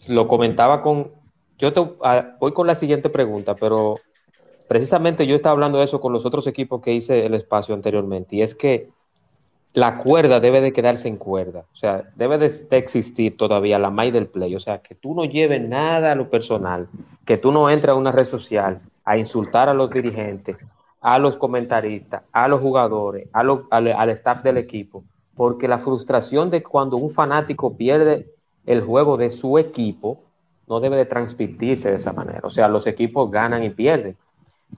lo 0.07 0.27
comentaba 0.27 0.81
con... 0.81 1.11
Yo 1.57 1.71
te, 1.71 1.81
ah, 2.03 2.35
voy 2.39 2.51
con 2.51 2.67
la 2.67 2.75
siguiente 2.75 3.09
pregunta, 3.09 3.55
pero 3.55 3.99
precisamente 4.67 5.25
yo 5.25 5.35
estaba 5.37 5.53
hablando 5.53 5.77
de 5.79 5.85
eso 5.85 6.01
con 6.01 6.11
los 6.11 6.25
otros 6.25 6.45
equipos 6.47 6.81
que 6.81 6.91
hice 6.91 7.25
el 7.25 7.33
espacio 7.33 7.73
anteriormente, 7.73 8.35
y 8.35 8.41
es 8.41 8.53
que 8.53 8.89
la 9.73 9.97
cuerda 9.97 10.39
debe 10.39 10.61
de 10.61 10.73
quedarse 10.73 11.07
en 11.07 11.17
cuerda, 11.17 11.65
o 11.73 11.75
sea, 11.75 12.09
debe 12.15 12.37
de, 12.37 12.51
existir 12.71 13.35
todavía 13.37 13.77
la 13.77 13.89
may 13.89 14.09
del 14.09 14.27
play, 14.27 14.55
o 14.55 14.59
sea, 14.59 14.79
que 14.79 14.95
tú 14.95 15.13
no 15.13 15.25
lleves 15.25 15.61
nada 15.61 16.13
a 16.13 16.15
lo 16.15 16.29
personal, 16.29 16.87
que 17.25 17.37
tú 17.37 17.51
no 17.51 17.69
entres 17.69 17.91
a 17.91 17.95
una 17.95 18.11
red 18.11 18.25
social 18.25 18.81
a 19.03 19.17
insultar 19.17 19.69
a 19.69 19.73
los 19.73 19.89
dirigentes, 19.89 20.57
a 21.05 21.19
los 21.19 21.37
comentaristas, 21.37 22.23
a 22.31 22.47
los 22.47 22.61
jugadores, 22.61 23.27
a 23.33 23.41
al, 23.41 23.87
al 23.87 24.09
staff 24.09 24.41
del 24.43 24.57
equipo, 24.57 25.03
porque 25.35 25.67
la 25.67 25.79
frustración 25.79 26.49
de 26.49 26.63
cuando 26.63 26.97
un 26.97 27.11
fanático 27.11 27.75
pierde 27.75 28.31
el 28.65 28.81
juego 28.81 29.17
de 29.17 29.29
su 29.29 29.57
equipo 29.57 30.23
no 30.67 30.79
debe 30.79 30.95
de 30.97 31.05
transmitirse 31.05 31.89
de 31.89 31.95
esa 31.95 32.13
manera, 32.13 32.41
o 32.43 32.49
sea, 32.49 32.67
los 32.67 32.87
equipos 32.87 33.29
ganan 33.29 33.63
y 33.63 33.69
pierden 33.69 34.17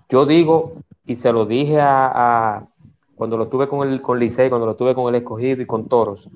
yo 0.10 0.26
digo, 0.26 0.74
y 1.06 1.16
se 1.16 1.32
lo 1.32 1.46
dije 1.46 1.80
a, 1.82 2.66
cuando 3.16 3.38
lo 3.38 3.48
tuve 3.48 3.68
con 3.68 3.88
el 3.88 4.02
con 4.02 4.20
Licey, 4.20 4.50
cuando 4.50 4.68
lo 4.68 4.76
tuve 4.76 4.94
con 4.94 5.14
el 5.14 5.16
escogido 5.16 5.62
y 5.62 5.66
con 5.66 5.88
Toros, 5.88 6.30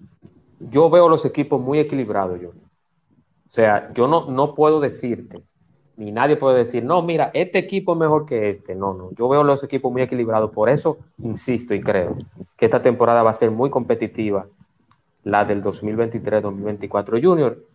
yo 0.60 0.89
veo 0.89 1.10
los 1.10 1.25
equipos 1.25 1.62
muy 1.62 1.79
equilibrados, 1.79 2.39
yo. 2.39 2.50
O 2.50 3.53
sea, 3.53 3.91
yo 3.93 4.07
no, 4.07 4.29
no 4.31 4.55
puedo 4.55 4.79
decirte, 4.79 5.43
ni 5.98 6.12
nadie 6.12 6.36
puede 6.36 6.60
decir, 6.60 6.83
no, 6.83 7.01
mira, 7.01 7.31
este 7.33 7.60
equipo 7.60 7.93
es 7.93 8.00
mejor 8.00 8.25
que 8.25 8.50
este. 8.50 8.75
No, 8.75 8.93
no, 8.93 9.12
yo 9.13 9.29
veo 9.29 9.43
los 9.43 9.63
equipos 9.63 9.91
muy 9.91 10.01
equilibrados. 10.01 10.51
Por 10.51 10.69
eso 10.69 10.98
insisto 11.19 11.74
y 11.74 11.81
creo 11.81 12.17
que 12.57 12.65
esta 12.65 12.81
temporada 12.81 13.24
va 13.24 13.31
a 13.31 13.33
ser 13.33 13.51
muy 13.51 13.69
competitiva, 13.69 14.48
la 15.24 15.45
del 15.45 15.63
2023-2024 15.63 17.24
Junior. 17.24 17.65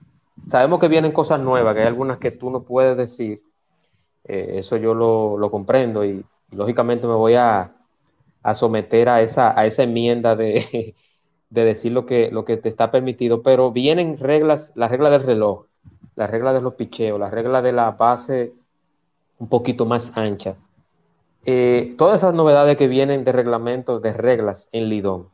Sabemos 0.47 0.81
que 0.81 0.89
vienen 0.89 1.13
cosas 1.13 1.41
nuevas, 1.41 1.75
que 1.75 1.81
hay 1.81 1.87
algunas 1.87 2.19
que 2.19 2.31
tú 2.31 2.51
no 2.51 2.63
puedes 2.63 2.97
decir, 2.97 3.43
eh, 4.25 4.55
eso 4.59 4.77
yo 4.77 4.95
lo, 4.95 5.51
comprendo 5.51 6.05
y, 6.05 6.25
lógicamente 6.51 7.07
me 7.07 7.15
voy 7.15 7.35
a, 7.35 7.73
someter 8.55 9.09
a 9.09 9.23
esa, 9.23 9.59
a 9.59 9.67
esa 9.67 9.83
enmienda 9.83 10.37
de, 10.37 10.95
decir 11.51 11.93
lo 11.93 12.07
que, 12.07 12.31
lo 12.31 12.45
que 12.45 12.57
te 12.57 12.69
está 12.69 12.91
permitido, 12.91 13.43
pero 13.43 13.73
vienen 13.73 14.19
reglas, 14.19 14.73
las 14.75 14.91
reglas 14.91 15.13
del 15.13 15.23
reloj, 15.23 15.67
las 16.17 16.31
reglas 16.31 16.55
de 16.55 16.63
los 16.63 16.75
picheos, 16.75 17.21
las 17.21 17.31
reglas 17.31 17.63
de 17.63 17.73
la 17.73 17.93
base 17.93 18.55
un 19.39 19.49
poquito 19.49 19.87
más 19.87 20.17
ancha. 20.17 20.57
Eh, 21.45 21.95
todas 21.97 22.19
esas 22.19 22.35
novedades 22.35 22.77
que 22.77 22.89
vienen 22.89 23.23
de 23.23 23.33
reglamentos, 23.33 24.03
de 24.03 24.13
reglas 24.13 24.69
en 24.73 24.89
Lidón, 24.89 25.31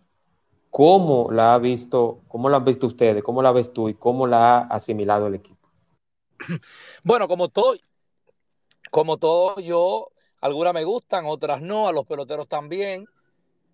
¿cómo 0.70 1.30
la 1.30 1.54
ha 1.54 1.58
visto, 1.58 2.20
cómo 2.28 2.48
la 2.50 2.58
han 2.58 2.64
visto 2.64 2.86
ustedes, 2.86 3.22
cómo 3.22 3.40
la 3.40 3.52
ves 3.52 3.72
tú 3.72 3.88
y 3.88 3.94
cómo 3.94 4.26
la 4.26 4.58
ha 4.58 4.60
asimilado 4.62 5.28
el 5.28 5.36
equipo? 5.36 5.68
Bueno, 7.04 7.28
como 7.28 7.48
todo, 7.48 7.74
como 8.90 9.16
todos, 9.16 9.56
yo, 9.64 10.08
algunas 10.40 10.74
me 10.74 10.84
gustan, 10.84 11.24
otras 11.26 11.62
no, 11.62 11.88
a 11.88 11.92
los 11.92 12.04
peloteros 12.04 12.48
también. 12.48 13.06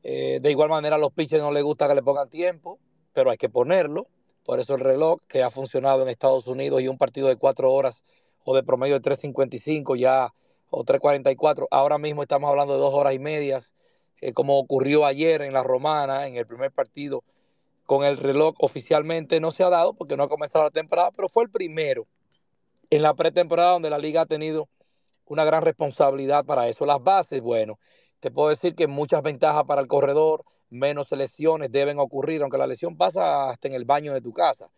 Eh, 0.02 0.38
de 0.40 0.50
igual 0.50 0.68
manera, 0.68 0.96
a 0.96 0.98
los 0.98 1.12
pitchers 1.12 1.42
no 1.42 1.50
les 1.50 1.62
gusta 1.62 1.88
que 1.88 1.94
le 1.94 2.02
pongan 2.02 2.30
tiempo, 2.30 2.78
pero 3.12 3.30
hay 3.30 3.36
que 3.36 3.48
ponerlo. 3.48 4.06
Por 4.48 4.60
eso 4.60 4.76
el 4.76 4.80
reloj 4.80 5.20
que 5.28 5.42
ha 5.42 5.50
funcionado 5.50 6.00
en 6.00 6.08
Estados 6.08 6.46
Unidos 6.46 6.80
y 6.80 6.88
un 6.88 6.96
partido 6.96 7.28
de 7.28 7.36
cuatro 7.36 7.70
horas 7.70 8.02
o 8.44 8.56
de 8.56 8.62
promedio 8.62 8.98
de 8.98 9.02
3.55 9.02 9.94
ya 9.94 10.32
o 10.70 10.84
3.44, 10.84 11.66
ahora 11.70 11.98
mismo 11.98 12.22
estamos 12.22 12.48
hablando 12.48 12.72
de 12.72 12.80
dos 12.80 12.94
horas 12.94 13.12
y 13.12 13.18
medias, 13.18 13.74
eh, 14.22 14.32
como 14.32 14.58
ocurrió 14.58 15.04
ayer 15.04 15.42
en 15.42 15.52
la 15.52 15.62
Romana, 15.62 16.26
en 16.26 16.36
el 16.36 16.46
primer 16.46 16.72
partido 16.72 17.22
con 17.84 18.06
el 18.06 18.16
reloj 18.16 18.54
oficialmente 18.58 19.38
no 19.38 19.50
se 19.50 19.64
ha 19.64 19.68
dado 19.68 19.92
porque 19.92 20.16
no 20.16 20.22
ha 20.22 20.30
comenzado 20.30 20.64
la 20.64 20.70
temporada, 20.70 21.10
pero 21.10 21.28
fue 21.28 21.44
el 21.44 21.50
primero 21.50 22.06
en 22.88 23.02
la 23.02 23.12
pretemporada 23.12 23.72
donde 23.72 23.90
la 23.90 23.98
liga 23.98 24.22
ha 24.22 24.26
tenido 24.26 24.70
una 25.26 25.44
gran 25.44 25.62
responsabilidad 25.62 26.46
para 26.46 26.68
eso. 26.68 26.86
Las 26.86 27.02
bases, 27.02 27.42
bueno, 27.42 27.78
te 28.20 28.30
puedo 28.30 28.48
decir 28.48 28.74
que 28.74 28.86
muchas 28.86 29.22
ventajas 29.22 29.64
para 29.64 29.80
el 29.80 29.86
corredor, 29.86 30.44
menos 30.70 31.10
lesiones 31.12 31.70
deben 31.70 31.98
ocurrir, 31.98 32.42
aunque 32.42 32.58
la 32.58 32.66
lesión 32.66 32.96
pasa 32.96 33.50
hasta 33.50 33.68
en 33.68 33.74
el 33.74 33.84
baño 33.84 34.12
de 34.12 34.20
tu 34.20 34.32
casa. 34.32 34.68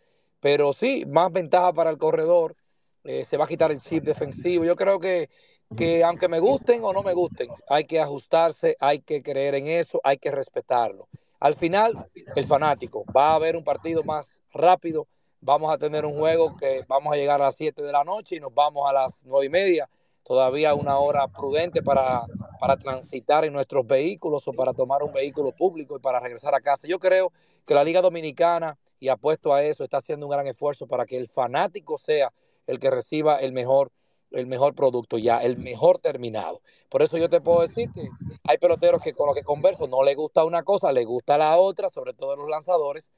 Pero 0.40 0.72
sí, 0.72 1.04
más 1.06 1.32
ventaja 1.32 1.72
para 1.72 1.90
el 1.90 1.98
corredor, 1.98 2.56
eh, 3.04 3.26
se 3.28 3.36
va 3.36 3.44
a 3.44 3.48
quitar 3.48 3.70
el 3.70 3.80
chip 3.80 4.04
defensivo. 4.04 4.64
Yo 4.64 4.76
creo 4.76 4.98
que, 4.98 5.30
que 5.76 6.04
aunque 6.04 6.28
me 6.28 6.38
gusten 6.38 6.84
o 6.84 6.92
no 6.92 7.02
me 7.02 7.14
gusten, 7.14 7.48
hay 7.68 7.84
que 7.84 8.00
ajustarse, 8.00 8.76
hay 8.80 9.00
que 9.00 9.22
creer 9.22 9.54
en 9.54 9.68
eso, 9.68 10.00
hay 10.04 10.18
que 10.18 10.30
respetarlo. 10.30 11.08
Al 11.38 11.54
final, 11.54 12.06
el 12.36 12.46
fanático 12.46 13.04
va 13.16 13.30
a 13.30 13.34
haber 13.36 13.56
un 13.56 13.64
partido 13.64 14.02
más 14.04 14.26
rápido, 14.52 15.06
vamos 15.40 15.72
a 15.72 15.78
tener 15.78 16.04
un 16.04 16.12
juego 16.12 16.54
que 16.56 16.84
vamos 16.86 17.14
a 17.14 17.16
llegar 17.16 17.40
a 17.40 17.44
las 17.44 17.56
7 17.56 17.82
de 17.82 17.92
la 17.92 18.04
noche 18.04 18.36
y 18.36 18.40
nos 18.40 18.52
vamos 18.52 18.88
a 18.88 18.92
las 18.92 19.24
9 19.24 19.46
y 19.46 19.48
media 19.48 19.88
todavía 20.22 20.74
una 20.74 20.98
hora 20.98 21.28
prudente 21.28 21.82
para, 21.82 22.22
para 22.58 22.76
transitar 22.76 23.44
en 23.44 23.52
nuestros 23.52 23.86
vehículos 23.86 24.46
o 24.46 24.52
para 24.52 24.72
tomar 24.72 25.02
un 25.02 25.12
vehículo 25.12 25.52
público 25.52 25.96
y 25.96 26.00
para 26.00 26.20
regresar 26.20 26.54
a 26.54 26.60
casa. 26.60 26.86
Yo 26.86 26.98
creo 26.98 27.32
que 27.66 27.74
la 27.74 27.84
Liga 27.84 28.00
Dominicana, 28.00 28.78
y 28.98 29.08
apuesto 29.08 29.54
a 29.54 29.62
eso, 29.62 29.84
está 29.84 29.98
haciendo 29.98 30.26
un 30.26 30.32
gran 30.32 30.46
esfuerzo 30.46 30.86
para 30.86 31.06
que 31.06 31.16
el 31.16 31.28
fanático 31.28 31.98
sea 31.98 32.32
el 32.66 32.78
que 32.78 32.90
reciba 32.90 33.38
el 33.38 33.52
mejor 33.52 33.90
el 34.32 34.46
mejor 34.46 34.74
producto 34.74 35.18
ya, 35.18 35.38
el 35.38 35.56
mejor 35.56 35.98
terminado. 35.98 36.60
Por 36.88 37.02
eso 37.02 37.18
yo 37.18 37.28
te 37.28 37.40
puedo 37.40 37.62
decir 37.62 37.90
que 37.92 38.08
hay 38.44 38.58
peloteros 38.58 39.02
que 39.02 39.12
con 39.12 39.26
los 39.26 39.34
que 39.34 39.42
converso 39.42 39.86
no 39.88 40.02
le 40.02 40.14
gusta 40.14 40.44
una 40.44 40.62
cosa, 40.62 40.92
le 40.92 41.04
gusta 41.04 41.36
la 41.36 41.56
otra, 41.56 41.88
sobre 41.88 42.14
todo 42.14 42.36
los 42.36 42.48
lanzadores, 42.48 43.10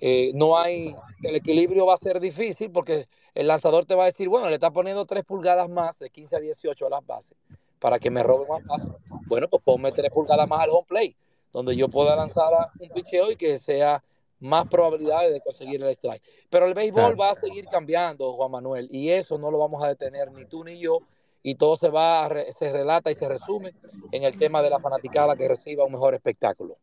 eh, 0.00 0.30
no 0.34 0.58
hay, 0.58 0.94
el 1.22 1.36
equilibrio 1.36 1.86
va 1.86 1.94
a 1.94 1.98
ser 1.98 2.20
difícil 2.20 2.70
porque 2.70 3.08
el 3.34 3.46
lanzador 3.46 3.84
te 3.84 3.94
va 3.94 4.04
a 4.04 4.06
decir, 4.06 4.28
bueno, 4.28 4.48
le 4.48 4.54
está 4.54 4.70
poniendo 4.70 5.04
3 5.04 5.24
pulgadas 5.24 5.68
más 5.68 5.98
de 5.98 6.10
15 6.10 6.36
a 6.36 6.40
18 6.40 6.86
a 6.86 6.90
las 6.90 7.06
bases 7.06 7.36
para 7.78 7.98
que 7.98 8.10
me 8.10 8.22
robe 8.22 8.46
más 8.48 8.64
bases. 8.64 8.88
Bueno, 9.26 9.48
pues 9.48 9.62
ponme 9.62 9.92
3 9.92 10.10
pulgadas 10.10 10.48
más 10.48 10.60
al 10.60 10.70
home 10.70 10.86
play, 10.88 11.16
donde 11.52 11.76
yo 11.76 11.88
pueda 11.88 12.16
lanzar 12.16 12.52
un 12.78 12.88
picheo 12.88 13.30
y 13.30 13.36
que 13.36 13.58
sea 13.58 14.02
más 14.40 14.68
probabilidades 14.68 15.32
de 15.32 15.40
conseguir 15.40 15.82
el 15.82 15.88
strike. 15.90 16.22
Pero 16.50 16.66
el 16.66 16.74
béisbol 16.74 17.20
va 17.20 17.30
a 17.30 17.34
seguir 17.34 17.66
cambiando, 17.66 18.32
Juan 18.34 18.50
Manuel, 18.50 18.88
y 18.90 19.10
eso 19.10 19.38
no 19.38 19.50
lo 19.50 19.58
vamos 19.58 19.82
a 19.82 19.88
detener 19.88 20.30
ni 20.32 20.44
tú 20.44 20.64
ni 20.64 20.78
yo, 20.78 21.00
y 21.42 21.54
todo 21.54 21.76
se 21.76 21.88
va, 21.88 22.28
se 22.58 22.72
relata 22.72 23.10
y 23.10 23.14
se 23.14 23.28
resume 23.28 23.72
en 24.12 24.24
el 24.24 24.38
tema 24.38 24.62
de 24.62 24.70
la 24.70 24.80
fanaticada 24.80 25.36
que 25.36 25.48
reciba 25.48 25.84
un 25.84 25.92
mejor 25.92 26.14
espectáculo. 26.14 26.76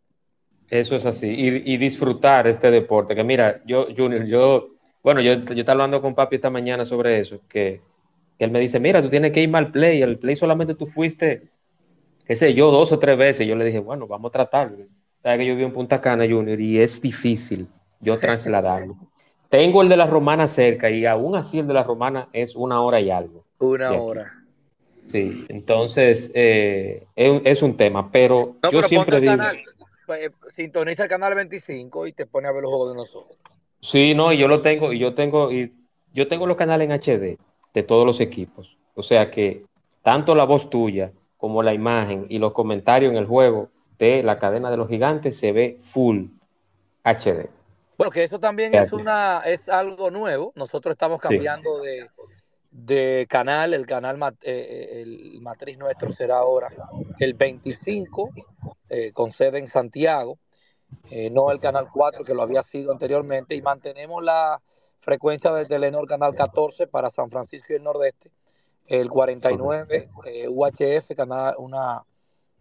Eso 0.70 0.96
es 0.96 1.06
así, 1.06 1.28
y, 1.28 1.78
disfrutar 1.78 2.48
este 2.48 2.72
deporte. 2.72 3.16
Que 3.16 3.24
mira, 3.24 3.62
yo, 3.66 3.88
Junior, 3.96 4.26
yo, 4.26 4.70
bueno, 5.04 5.22
yo, 5.22 5.34
yo 5.34 5.60
estaba 5.60 5.74
hablando 5.74 6.02
con 6.02 6.16
papi 6.16 6.38
esta 6.38 6.50
mañana 6.50 6.86
sobre 6.86 7.20
eso, 7.20 7.40
que, 7.48 7.82
él 8.40 8.52
me 8.52 8.60
dice, 8.60 8.80
mira, 8.80 9.02
tú 9.02 9.10
tienes 9.10 9.32
que 9.32 9.42
ir 9.42 9.56
al 9.56 9.72
play, 9.72 10.02
el 10.02 10.20
play 10.20 10.36
solamente 10.36 10.76
tú 10.76 10.86
fuiste, 10.86 11.44
qué 12.26 12.36
sé 12.36 12.54
yo, 12.54 12.72
dos 12.72 12.92
o 12.92 13.00
tres 13.00 13.18
veces. 13.18 13.48
Yo 13.48 13.56
le 13.56 13.66
dije, 13.66 13.80
bueno, 13.80 14.08
vamos 14.08 14.30
a 14.30 14.34
tratarlo. 14.34 14.78
sabes 15.22 15.40
que 15.40 15.46
yo 15.46 15.56
vivo 15.56 15.68
en 15.68 15.74
Punta 15.74 16.02
Cana, 16.02 16.26
Junior, 16.30 16.60
y 16.60 16.80
es 16.80 17.02
difícil 17.02 17.68
yo 18.02 18.20
trasladarlo. 18.20 18.98
Tengo 19.50 19.82
el 19.82 19.90
de 19.90 19.98
la 19.98 20.06
Romana 20.06 20.48
cerca 20.48 20.90
y 20.90 21.06
aún 21.06 21.36
así 21.36 21.60
el 21.60 21.68
de 21.68 21.74
la 21.74 21.84
Romana 21.84 22.28
es 22.34 22.56
una 22.56 22.82
hora 22.82 23.00
y 23.00 23.10
algo. 23.10 23.46
Una 23.60 23.92
hora. 23.94 24.26
Sí, 25.08 25.46
entonces 25.50 26.32
eh, 26.34 27.06
es, 27.16 27.62
un 27.62 27.78
tema, 27.78 28.12
pero 28.12 28.56
yo 28.72 28.82
siempre 28.84 29.22
digo... 29.22 29.36
Pues, 30.06 30.32
sintoniza 30.54 31.04
el 31.04 31.10
canal 31.10 31.36
25 31.36 32.08
y 32.08 32.12
te 32.14 32.26
pone 32.26 32.48
a 32.48 32.52
ver 32.52 32.64
los 32.64 32.72
juegos 32.72 32.90
de 32.92 32.96
nosotros. 32.96 33.38
Sí, 33.80 34.14
no, 34.16 34.32
y 34.32 34.38
yo 34.38 34.48
lo 34.48 34.62
tengo, 34.62 34.94
y 34.94 35.00
yo 35.00 35.14
tengo, 35.14 35.52
y 35.52 35.74
yo 36.14 36.28
tengo 36.28 36.48
los 36.48 36.58
canales 36.58 36.90
en 36.90 36.94
HD 36.94 37.38
de 37.74 37.84
todos 37.84 38.06
los 38.06 38.20
equipos. 38.20 38.78
O 38.96 39.04
sea 39.04 39.30
que 39.30 39.66
tanto 40.02 40.36
la 40.36 40.46
voz 40.46 40.70
tuya 40.70 41.12
como 41.38 41.62
la 41.62 41.74
imagen 41.74 42.26
y 42.30 42.40
los 42.40 42.54
comentarios 42.54 43.12
en 43.12 43.18
el 43.18 43.26
juego 43.26 43.70
de 44.00 44.24
la 44.24 44.40
cadena 44.40 44.72
de 44.72 44.78
los 44.78 44.88
gigantes 44.88 45.38
se 45.38 45.52
ve 45.52 45.78
full 45.80 46.26
HD. 47.04 47.50
Bueno, 47.98 48.12
que 48.12 48.24
eso 48.24 48.40
también 48.40 48.74
es 48.76 48.92
una 48.92 49.42
es 49.46 49.70
algo 49.70 50.12
nuevo. 50.12 50.52
Nosotros 50.56 50.94
estamos 50.94 51.20
cambiando 51.20 51.80
de, 51.82 52.10
de 52.76 53.26
canal, 53.30 53.74
el 53.74 53.86
canal 53.86 54.18
eh, 54.22 54.36
eh, 54.44 55.02
el 55.02 55.40
matriz 55.40 55.78
nuestro 55.78 56.14
será 56.14 56.40
ahora 56.40 56.68
el 57.20 57.34
25, 57.34 58.32
eh, 58.90 59.12
con 59.14 59.32
sede 59.32 59.60
en 59.60 59.68
Santiago, 59.68 60.38
no 61.32 61.52
el 61.52 61.60
canal 61.60 61.88
4 61.92 62.26
que 62.26 62.34
lo 62.34 62.42
había 62.42 62.62
sido 62.64 62.92
anteriormente, 62.92 63.56
y 63.56 63.62
mantenemos 63.62 64.22
la 64.24 64.62
frecuencia 65.00 65.54
de 65.54 65.66
Telenor 65.66 66.06
canal 66.06 66.36
14 66.36 66.88
para 66.88 67.10
San 67.10 67.30
Francisco 67.30 67.68
y 67.70 67.78
el 67.78 67.84
Nordeste, 67.84 68.32
el 68.88 69.10
49 69.10 70.10
UHF, 70.50 71.16
canal, 71.16 71.56
una, 71.58 72.04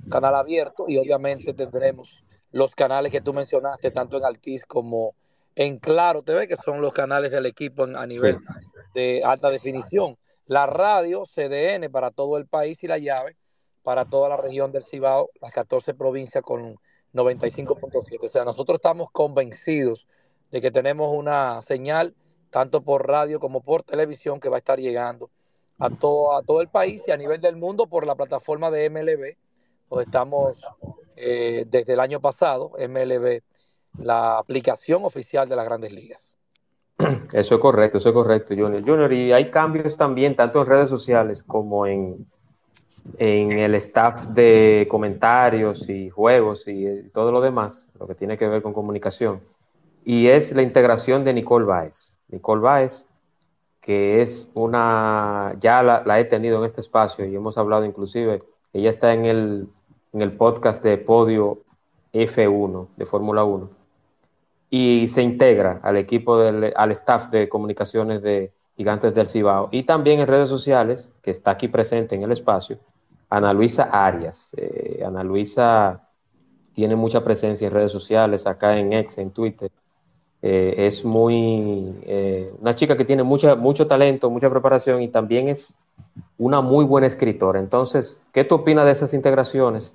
canal 0.09 0.37
abierto, 0.37 0.85
y 0.87 0.97
obviamente 0.97 1.55
tendremos 1.55 2.25
los 2.53 2.71
canales 2.71 3.11
que 3.11 3.21
tú 3.21 3.33
mencionaste, 3.33 3.91
tanto 3.91 4.19
en 4.19 4.25
Altiz 4.25 4.65
como 4.65 5.17
en 5.57 5.79
Claro 5.79 6.23
TV, 6.23 6.47
que 6.47 6.57
son 6.57 6.81
los 6.81 6.93
canales 6.93 7.33
del 7.33 7.47
equipo 7.47 7.83
a 7.83 8.07
nivel 8.07 8.39
de 8.95 9.23
alta 9.25 9.51
definición. 9.51 10.17
La 10.47 10.67
radio 10.67 11.25
CDN 11.27 11.91
para 11.91 12.11
todo 12.11 12.39
el 12.39 12.47
país 12.47 12.83
y 12.83 12.87
la 12.87 12.99
llave 12.99 13.37
para 13.83 14.07
toda 14.07 14.31
la 14.31 14.39
región 14.39 14.73
del 14.73 14.83
Cibao, 14.83 15.31
las 15.43 15.53
14 15.53 15.93
provincias 15.93 16.43
con 16.43 16.79
95.7. 17.13 18.19
O 18.27 18.29
sea, 18.29 18.45
nosotros 18.45 18.77
estamos 18.77 19.11
convencidos 19.11 20.07
de 20.51 20.61
que 20.61 20.71
tenemos 20.71 21.13
una 21.13 21.61
señal 21.63 22.15
tanto 22.51 22.83
por 22.83 23.07
radio 23.07 23.41
como 23.41 23.61
por 23.61 23.83
televisión 23.83 24.41
que 24.41 24.49
va 24.49 24.57
a 24.57 24.59
estar 24.59 24.79
llegando 24.79 25.31
a 25.79 25.91
todo, 25.91 26.37
a 26.37 26.43
todo 26.43 26.61
el 26.61 26.69
país 26.69 27.03
y 27.07 27.11
a 27.11 27.17
nivel 27.17 27.41
del 27.41 27.57
mundo 27.57 27.87
por 27.87 28.07
la 28.07 28.15
plataforma 28.15 28.71
de 28.71 28.89
MLB, 28.89 29.37
donde 29.91 30.05
estamos 30.05 30.61
eh, 31.17 31.65
desde 31.67 31.93
el 31.93 32.01
año 32.01 32.21
pasado, 32.21 32.73
MLB, 32.79 33.43
la 33.99 34.39
aplicación 34.39 35.05
oficial 35.05 35.49
de 35.49 35.57
las 35.57 35.65
grandes 35.65 35.93
ligas. 35.93 36.34
Eso 37.33 37.55
es 37.57 37.61
correcto, 37.61 37.99
eso 37.99 38.11
es 38.11 38.15
correcto, 38.15 38.55
Junior. 38.55 38.83
Junior, 38.85 39.13
y 39.13 39.33
hay 39.33 39.51
cambios 39.51 39.97
también, 39.97 40.37
tanto 40.37 40.61
en 40.61 40.69
redes 40.69 40.89
sociales 40.89 41.43
como 41.43 41.87
en, 41.87 42.27
en 43.19 43.53
el 43.53 43.75
staff 43.75 44.27
de 44.29 44.87
comentarios 44.89 45.89
y 45.89 46.11
juegos 46.11 46.69
y 46.69 47.09
todo 47.13 47.33
lo 47.33 47.41
demás, 47.41 47.89
lo 47.99 48.07
que 48.07 48.15
tiene 48.15 48.37
que 48.37 48.49
ver 48.49 48.63
con 48.63 48.73
comunicación. 48.73 49.41
Y 50.05 50.29
es 50.29 50.53
la 50.53 50.63
integración 50.63 51.25
de 51.25 51.33
Nicole 51.33 51.65
Baez. 51.65 52.19
Nicole 52.29 52.61
Baez, 52.61 53.07
que 53.81 54.23
es 54.23 54.51
una, 54.55 55.57
ya 55.59 55.83
la, 55.83 56.03
la, 56.07 56.21
he 56.21 56.25
tenido 56.25 56.59
en 56.59 56.65
este 56.65 56.81
espacio 56.81 57.27
y 57.27 57.35
hemos 57.35 57.59
hablado 57.59 57.85
inclusive, 57.85 58.43
ella 58.73 58.91
está 58.91 59.13
en 59.15 59.25
el, 59.25 59.69
en 60.13 60.23
el 60.23 60.33
podcast 60.33 60.83
de 60.83 60.99
Podio 60.99 61.63
F1 62.13 62.89
de 62.97 63.07
Fórmula 63.07 63.45
1 63.45 63.84
y 64.71 65.09
se 65.09 65.23
integra 65.23 65.81
al 65.83 65.97
equipo, 65.97 66.39
del, 66.39 66.73
al 66.77 66.93
staff 66.93 67.29
de 67.29 67.49
comunicaciones 67.49 68.23
de 68.23 68.53
Gigantes 68.77 69.15
del 69.15 69.29
Cibao 69.29 69.69
y 69.71 69.85
también 69.85 70.21
en 70.21 70.27
redes 70.27 70.49
sociales, 70.49 71.13
que 71.23 71.31
está 71.31 71.53
aquí 71.53 71.69
presente 71.69 72.15
en 72.15 72.23
el 72.23 72.33
espacio, 72.33 72.79
Ana 73.31 73.53
Luisa 73.53 73.85
Arias. 73.85 74.55
Eh, 74.57 75.03
Ana 75.05 75.23
Luisa 75.23 76.09
tiene 76.75 76.97
mucha 76.97 77.25
presencia 77.25 77.67
en 77.67 77.73
redes 77.73 77.93
sociales, 77.93 78.47
acá 78.47 78.79
en 78.79 78.93
X, 78.93 79.19
en 79.19 79.31
Twitter. 79.31 79.71
Eh, 80.43 80.75
es 80.87 81.05
muy 81.05 81.95
eh, 82.03 82.53
una 82.61 82.75
chica 82.75 82.97
que 82.97 83.05
tiene 83.05 83.23
mucha, 83.23 83.57
mucho 83.57 83.87
talento, 83.87 84.29
mucha 84.29 84.51
preparación 84.51 85.01
y 85.01 85.09
también 85.09 85.49
es 85.49 85.75
una 86.37 86.61
muy 86.61 86.85
buena 86.85 87.07
escritora. 87.07 87.61
Entonces, 87.61 88.21
¿qué 88.33 88.45
tú 88.45 88.57
opinas 88.57 88.85
de 88.85 88.93
esas 88.93 89.15
integraciones? 89.15 89.95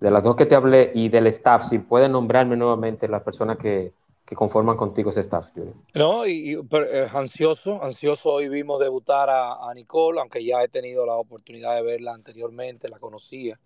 De 0.00 0.10
las 0.10 0.22
dos 0.22 0.36
que 0.36 0.46
te 0.46 0.54
hablé 0.54 0.90
y 0.94 1.08
del 1.08 1.26
staff, 1.28 1.68
si 1.68 1.78
puedes 1.78 2.10
nombrarme 2.10 2.56
nuevamente 2.56 3.08
las 3.08 3.22
personas 3.22 3.56
que, 3.58 3.92
conforman 4.34 4.76
contigo 4.76 5.10
ese 5.10 5.20
staff. 5.20 5.50
No, 5.94 6.26
y, 6.26 6.54
eh, 6.54 7.06
ansioso, 7.14 7.82
ansioso 7.84 8.32
hoy 8.32 8.48
vimos 8.48 8.80
debutar 8.80 9.28
a, 9.30 9.72
Nicole, 9.74 10.20
aunque 10.20 10.44
ya 10.44 10.64
he 10.64 10.68
tenido 10.68 11.06
la 11.06 11.14
oportunidad 11.14 11.76
de 11.76 11.82
verla 11.82 12.12
anteriormente, 12.12 12.88
la 12.88 12.98
conocía, 12.98 13.58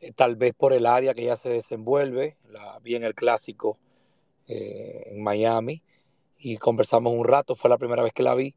eh, 0.00 0.12
tal 0.12 0.36
vez 0.36 0.54
por 0.54 0.72
el 0.72 0.86
área 0.86 1.12
que 1.12 1.24
ya 1.24 1.34
se 1.34 1.48
desenvuelve, 1.48 2.36
la 2.50 2.78
vi 2.84 2.94
en 2.94 3.02
el 3.02 3.16
clásico 3.16 3.78
eh, 4.46 5.08
en 5.10 5.24
Miami 5.24 5.82
y 6.38 6.56
conversamos 6.56 7.12
un 7.12 7.24
rato, 7.24 7.56
fue 7.56 7.68
la 7.68 7.78
primera 7.78 8.04
vez 8.04 8.12
que 8.12 8.22
la 8.22 8.36
vi. 8.36 8.54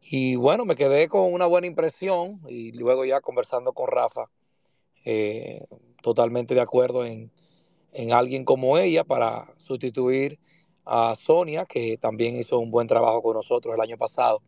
Y 0.00 0.34
bueno, 0.34 0.64
me 0.64 0.74
quedé 0.74 1.08
con 1.08 1.32
una 1.32 1.46
buena 1.46 1.68
impresión 1.68 2.40
y 2.48 2.72
luego 2.72 3.04
ya 3.04 3.20
conversando 3.20 3.72
con 3.72 3.86
Rafa, 3.86 4.28
totalmente 6.02 6.54
de 6.54 6.60
acuerdo 6.60 7.04
en, 7.04 7.30
alguien 8.12 8.44
como 8.44 8.78
ella 8.78 9.04
para 9.04 9.54
sustituir 9.58 10.38
a 10.84 11.14
Sonia, 11.18 11.66
que 11.66 11.96
también 11.98 12.36
hizo 12.36 12.58
un 12.58 12.70
buen 12.70 12.86
trabajo 12.86 13.22
con 13.22 13.34
nosotros 13.34 13.74
el 13.74 13.80
año 13.80 13.98
pasado. 13.98 14.42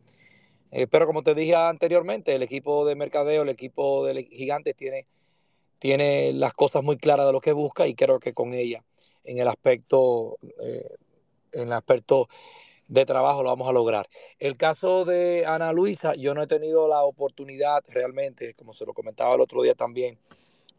Eh, 0.71 0.87
pero 0.87 1.05
como 1.05 1.23
te 1.23 1.35
dije 1.35 1.55
anteriormente, 1.55 2.35
el 2.35 2.43
equipo 2.43 2.85
de 2.85 2.95
mercadeo, 2.95 3.43
el 3.43 3.49
equipo 3.49 4.05
de 4.05 4.23
Gigantes 4.23 4.75
tiene, 4.75 5.07
tiene 5.79 6.33
las 6.33 6.53
cosas 6.53 6.83
muy 6.83 6.97
claras 6.97 7.27
de 7.27 7.33
lo 7.33 7.41
que 7.41 7.53
busca 7.53 7.87
y 7.87 7.95
creo 7.95 8.19
que 8.19 8.33
con 8.33 8.53
ella 8.53 8.83
en 9.25 9.39
el 9.39 9.47
aspecto, 9.47 10.37
eh, 10.61 10.89
en 11.53 11.67
el 11.67 11.73
aspecto 11.73 12.27
de 12.87 13.05
trabajo 13.05 13.43
lo 13.43 13.49
vamos 13.49 13.67
a 13.67 13.73
lograr. 13.73 14.07
El 14.39 14.57
caso 14.57 15.05
de 15.05 15.45
Ana 15.45 15.73
Luisa, 15.73 16.13
yo 16.15 16.33
no 16.33 16.43
he 16.43 16.47
tenido 16.47 16.87
la 16.87 17.03
oportunidad 17.03 17.83
realmente, 17.89 18.53
como 18.53 18.73
se 18.73 18.85
lo 18.85 18.93
comentaba 18.93 19.35
el 19.35 19.41
otro 19.41 19.61
día 19.63 19.73
también 19.73 20.19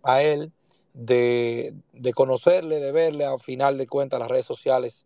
a 0.02 0.22
él, 0.22 0.52
de, 0.96 1.74
conocerle, 2.14 2.80
de 2.80 2.90
verle, 2.90 3.26
al 3.26 3.38
final 3.38 3.76
de 3.76 3.86
cuentas 3.86 4.18
las 4.18 4.30
redes 4.30 4.46
sociales 4.46 5.04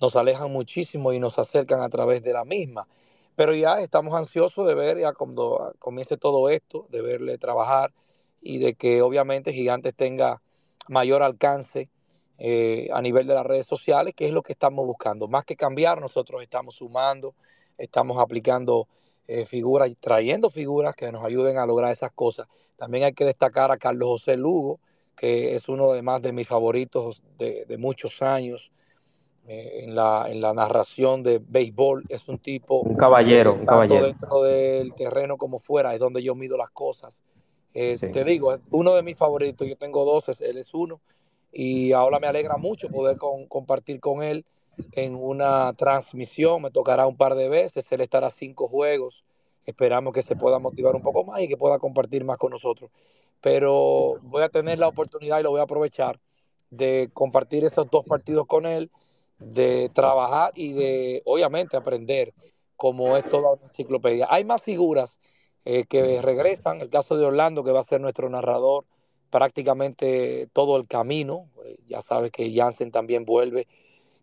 nos 0.00 0.16
alejan 0.16 0.50
muchísimo 0.50 1.12
y 1.12 1.20
nos 1.20 1.38
acercan 1.38 1.82
a 1.82 1.88
través 1.88 2.22
de 2.22 2.32
la 2.32 2.44
misma. 2.44 2.88
Pero 3.36 3.54
ya 3.54 3.80
estamos 3.80 4.14
ansiosos 4.14 4.66
de 4.66 4.74
ver 4.74 4.98
ya 4.98 5.12
cuando 5.12 5.74
comience 5.78 6.16
todo 6.16 6.48
esto, 6.48 6.86
de 6.90 7.02
verle 7.02 7.36
trabajar 7.36 7.92
y 8.40 8.58
de 8.58 8.74
que 8.74 9.02
obviamente 9.02 9.52
Gigantes 9.52 9.94
tenga 9.94 10.40
mayor 10.88 11.22
alcance 11.22 11.90
eh, 12.38 12.88
a 12.92 13.02
nivel 13.02 13.26
de 13.26 13.34
las 13.34 13.44
redes 13.44 13.66
sociales, 13.66 14.14
que 14.14 14.26
es 14.26 14.32
lo 14.32 14.42
que 14.42 14.52
estamos 14.52 14.86
buscando. 14.86 15.28
Más 15.28 15.44
que 15.44 15.56
cambiar, 15.56 16.00
nosotros 16.00 16.42
estamos 16.42 16.76
sumando, 16.76 17.34
estamos 17.76 18.18
aplicando 18.18 18.88
eh, 19.28 19.44
figuras 19.44 19.90
trayendo 20.00 20.50
figuras 20.50 20.94
que 20.94 21.10
nos 21.12 21.24
ayuden 21.24 21.58
a 21.58 21.66
lograr 21.66 21.92
esas 21.92 22.12
cosas. 22.12 22.46
También 22.76 23.04
hay 23.04 23.12
que 23.12 23.24
destacar 23.24 23.70
a 23.70 23.76
Carlos 23.76 24.08
José 24.08 24.36
Lugo, 24.36 24.80
que 25.16 25.54
es 25.54 25.68
uno 25.68 25.92
de 25.92 26.02
más 26.02 26.20
de 26.22 26.32
mis 26.32 26.46
favoritos 26.46 27.22
de, 27.38 27.76
muchos 27.78 28.20
años 28.22 28.70
eh, 29.48 29.80
en, 29.84 29.94
la, 29.94 30.26
en 30.28 30.40
la 30.40 30.52
narración 30.52 31.22
de 31.22 31.40
béisbol. 31.44 32.04
Es 32.08 32.28
un 32.28 32.38
tipo... 32.38 32.80
Un 32.80 32.96
caballero, 32.96 33.54
un 33.54 33.64
caballero. 33.64 34.06
Dentro 34.06 34.42
del 34.42 34.94
terreno 34.94 35.38
como 35.38 35.58
fuera, 35.58 35.94
es 35.94 36.00
donde 36.00 36.22
yo 36.22 36.34
mido 36.34 36.56
las 36.56 36.70
cosas. 36.70 37.24
Eh, 37.78 37.98
te 37.98 38.24
digo, 38.24 38.54
es 38.54 38.60
uno 38.70 38.94
de 38.94 39.02
mis 39.02 39.18
favoritos, 39.18 39.68
yo 39.68 39.76
tengo 39.76 40.06
dos, 40.06 40.40
él 40.40 40.56
es 40.56 40.72
uno, 40.72 41.02
y 41.52 41.92
ahora 41.92 42.18
me 42.18 42.26
alegra 42.26 42.56
mucho 42.56 42.88
poder 42.88 43.18
compartir 43.18 44.00
con 44.00 44.22
él 44.22 44.46
en 44.92 45.14
una 45.14 45.74
transmisión, 45.74 46.62
me 46.62 46.70
tocará 46.70 47.06
un 47.06 47.18
par 47.18 47.34
de 47.34 47.50
veces, 47.50 47.84
él 47.90 48.00
estará 48.00 48.30
cinco 48.30 48.66
juegos, 48.66 49.25
esperamos 49.66 50.12
que 50.12 50.22
se 50.22 50.36
pueda 50.36 50.58
motivar 50.58 50.94
un 50.94 51.02
poco 51.02 51.24
más 51.24 51.40
y 51.42 51.48
que 51.48 51.56
pueda 51.56 51.78
compartir 51.78 52.24
más 52.24 52.38
con 52.38 52.52
nosotros. 52.52 52.90
Pero 53.40 54.16
voy 54.22 54.42
a 54.42 54.48
tener 54.48 54.78
la 54.78 54.88
oportunidad 54.88 55.40
y 55.40 55.42
lo 55.42 55.50
voy 55.50 55.60
a 55.60 55.64
aprovechar 55.64 56.20
de 56.70 57.10
compartir 57.12 57.64
esos 57.64 57.90
dos 57.90 58.04
partidos 58.04 58.46
con 58.46 58.66
él, 58.66 58.90
de 59.38 59.90
trabajar 59.90 60.52
y 60.54 60.72
de, 60.72 61.22
obviamente, 61.26 61.76
aprender 61.76 62.32
como 62.76 63.16
es 63.16 63.24
toda 63.28 63.52
una 63.52 63.64
enciclopedia. 63.64 64.26
Hay 64.30 64.44
más 64.44 64.62
figuras 64.62 65.18
eh, 65.64 65.84
que 65.84 66.22
regresan, 66.22 66.80
el 66.80 66.88
caso 66.88 67.16
de 67.16 67.26
Orlando, 67.26 67.64
que 67.64 67.72
va 67.72 67.80
a 67.80 67.84
ser 67.84 68.00
nuestro 68.00 68.28
narrador 68.28 68.84
prácticamente 69.30 70.48
todo 70.52 70.76
el 70.76 70.86
camino, 70.86 71.50
eh, 71.64 71.78
ya 71.86 72.00
sabes 72.00 72.30
que 72.30 72.54
Jansen 72.54 72.92
también 72.92 73.24
vuelve, 73.24 73.66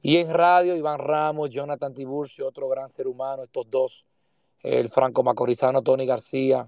y 0.01 0.17
en 0.17 0.33
radio, 0.33 0.75
Iván 0.75 0.99
Ramos, 0.99 1.49
Jonathan 1.49 1.93
Tiburcio, 1.93 2.47
otro 2.47 2.67
gran 2.67 2.89
ser 2.89 3.07
humano, 3.07 3.43
estos 3.43 3.69
dos, 3.69 4.05
el 4.63 4.89
franco 4.89 5.23
macorizano 5.23 5.81
Tony 5.81 6.05
García, 6.05 6.67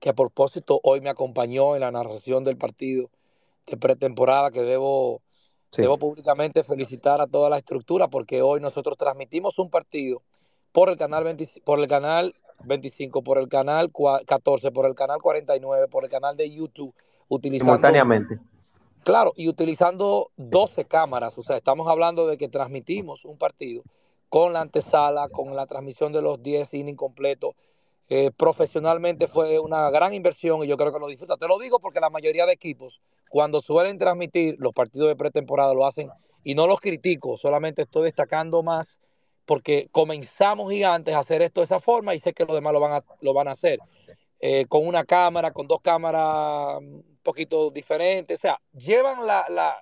que 0.00 0.10
a 0.10 0.14
propósito 0.14 0.80
hoy 0.82 1.00
me 1.00 1.10
acompañó 1.10 1.76
en 1.76 1.82
la 1.82 1.90
narración 1.90 2.44
del 2.44 2.56
partido 2.56 3.10
de 3.66 3.76
pretemporada, 3.76 4.50
que 4.50 4.62
debo 4.62 5.22
Debo 5.82 5.98
públicamente 5.98 6.62
felicitar 6.62 7.20
a 7.20 7.26
toda 7.26 7.50
la 7.50 7.58
estructura 7.58 8.08
porque 8.08 8.42
hoy 8.42 8.60
nosotros 8.60 8.96
transmitimos 8.96 9.58
un 9.58 9.70
partido 9.70 10.22
por 10.72 10.88
el 10.88 10.96
canal 10.96 11.24
20, 11.24 11.62
por 11.64 11.80
el 11.80 11.88
canal 11.88 12.34
25, 12.64 13.22
por 13.22 13.38
el 13.38 13.48
canal 13.48 13.90
14, 14.26 14.70
por 14.70 14.86
el 14.86 14.94
canal 14.94 15.20
49, 15.20 15.88
por 15.88 16.04
el 16.04 16.10
canal 16.10 16.36
de 16.36 16.52
YouTube, 16.52 16.94
utilizando 17.28 17.72
simultáneamente. 17.72 18.38
Claro, 19.02 19.32
y 19.36 19.48
utilizando 19.48 20.30
12 20.36 20.86
cámaras, 20.86 21.36
o 21.36 21.42
sea, 21.42 21.56
estamos 21.56 21.88
hablando 21.88 22.26
de 22.26 22.38
que 22.38 22.48
transmitimos 22.48 23.24
un 23.24 23.36
partido 23.36 23.82
con 24.34 24.52
la 24.52 24.62
antesala, 24.62 25.28
con 25.28 25.54
la 25.54 25.64
transmisión 25.64 26.12
de 26.12 26.20
los 26.20 26.42
10 26.42 26.74
innings 26.74 26.98
completos. 26.98 27.54
Eh, 28.08 28.32
profesionalmente 28.36 29.28
fue 29.28 29.60
una 29.60 29.88
gran 29.90 30.12
inversión 30.12 30.64
y 30.64 30.66
yo 30.66 30.76
creo 30.76 30.92
que 30.92 30.98
lo 30.98 31.06
disfruta. 31.06 31.36
Te 31.36 31.46
lo 31.46 31.56
digo 31.56 31.78
porque 31.78 32.00
la 32.00 32.10
mayoría 32.10 32.44
de 32.44 32.52
equipos 32.52 33.00
cuando 33.30 33.60
suelen 33.60 33.96
transmitir 33.96 34.56
los 34.58 34.72
partidos 34.72 35.06
de 35.06 35.14
pretemporada 35.14 35.72
lo 35.72 35.86
hacen 35.86 36.10
y 36.42 36.56
no 36.56 36.66
los 36.66 36.80
critico, 36.80 37.36
solamente 37.36 37.82
estoy 37.82 38.06
destacando 38.06 38.64
más 38.64 38.98
porque 39.44 39.86
comenzamos 39.92 40.68
gigantes 40.68 41.14
a 41.14 41.20
hacer 41.20 41.40
esto 41.40 41.60
de 41.60 41.66
esa 41.66 41.78
forma 41.78 42.12
y 42.12 42.18
sé 42.18 42.32
que 42.32 42.44
los 42.44 42.56
demás 42.56 42.72
lo 42.72 42.80
van 42.80 42.92
a, 42.94 43.04
lo 43.20 43.34
van 43.34 43.46
a 43.46 43.52
hacer. 43.52 43.78
Eh, 44.40 44.66
con 44.66 44.84
una 44.84 45.04
cámara, 45.04 45.52
con 45.52 45.68
dos 45.68 45.78
cámaras 45.80 46.78
un 46.80 47.20
poquito 47.22 47.70
diferentes, 47.70 48.38
o 48.38 48.40
sea, 48.40 48.60
llevan 48.72 49.28
la, 49.28 49.46
la, 49.48 49.76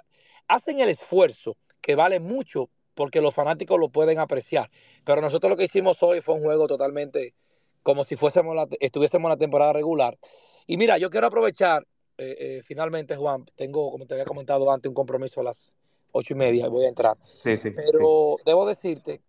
hacen 0.46 0.78
el 0.78 0.90
esfuerzo 0.90 1.56
que 1.80 1.94
vale 1.94 2.20
mucho 2.20 2.68
porque 2.94 3.20
los 3.20 3.34
fanáticos 3.34 3.78
lo 3.78 3.88
pueden 3.88 4.18
apreciar. 4.18 4.70
Pero 5.04 5.20
nosotros 5.20 5.50
lo 5.50 5.56
que 5.56 5.64
hicimos 5.64 6.02
hoy 6.02 6.20
fue 6.20 6.34
un 6.34 6.42
juego 6.42 6.66
totalmente 6.66 7.34
como 7.82 8.04
si 8.04 8.16
fuésemos 8.16 8.54
la, 8.54 8.68
estuviésemos 8.80 9.28
en 9.28 9.30
la 9.30 9.36
temporada 9.36 9.72
regular. 9.72 10.18
Y 10.66 10.76
mira, 10.76 10.98
yo 10.98 11.10
quiero 11.10 11.26
aprovechar 11.26 11.86
eh, 12.18 12.36
eh, 12.38 12.62
finalmente, 12.64 13.16
Juan, 13.16 13.44
tengo, 13.56 13.90
como 13.90 14.06
te 14.06 14.14
había 14.14 14.24
comentado 14.24 14.70
antes, 14.70 14.88
un 14.88 14.94
compromiso 14.94 15.40
a 15.40 15.44
las 15.44 15.76
ocho 16.12 16.34
y 16.34 16.36
media, 16.36 16.68
voy 16.68 16.84
a 16.84 16.88
entrar. 16.88 17.16
Pero 17.42 18.36
debo 18.44 18.66
decirte 18.66 19.20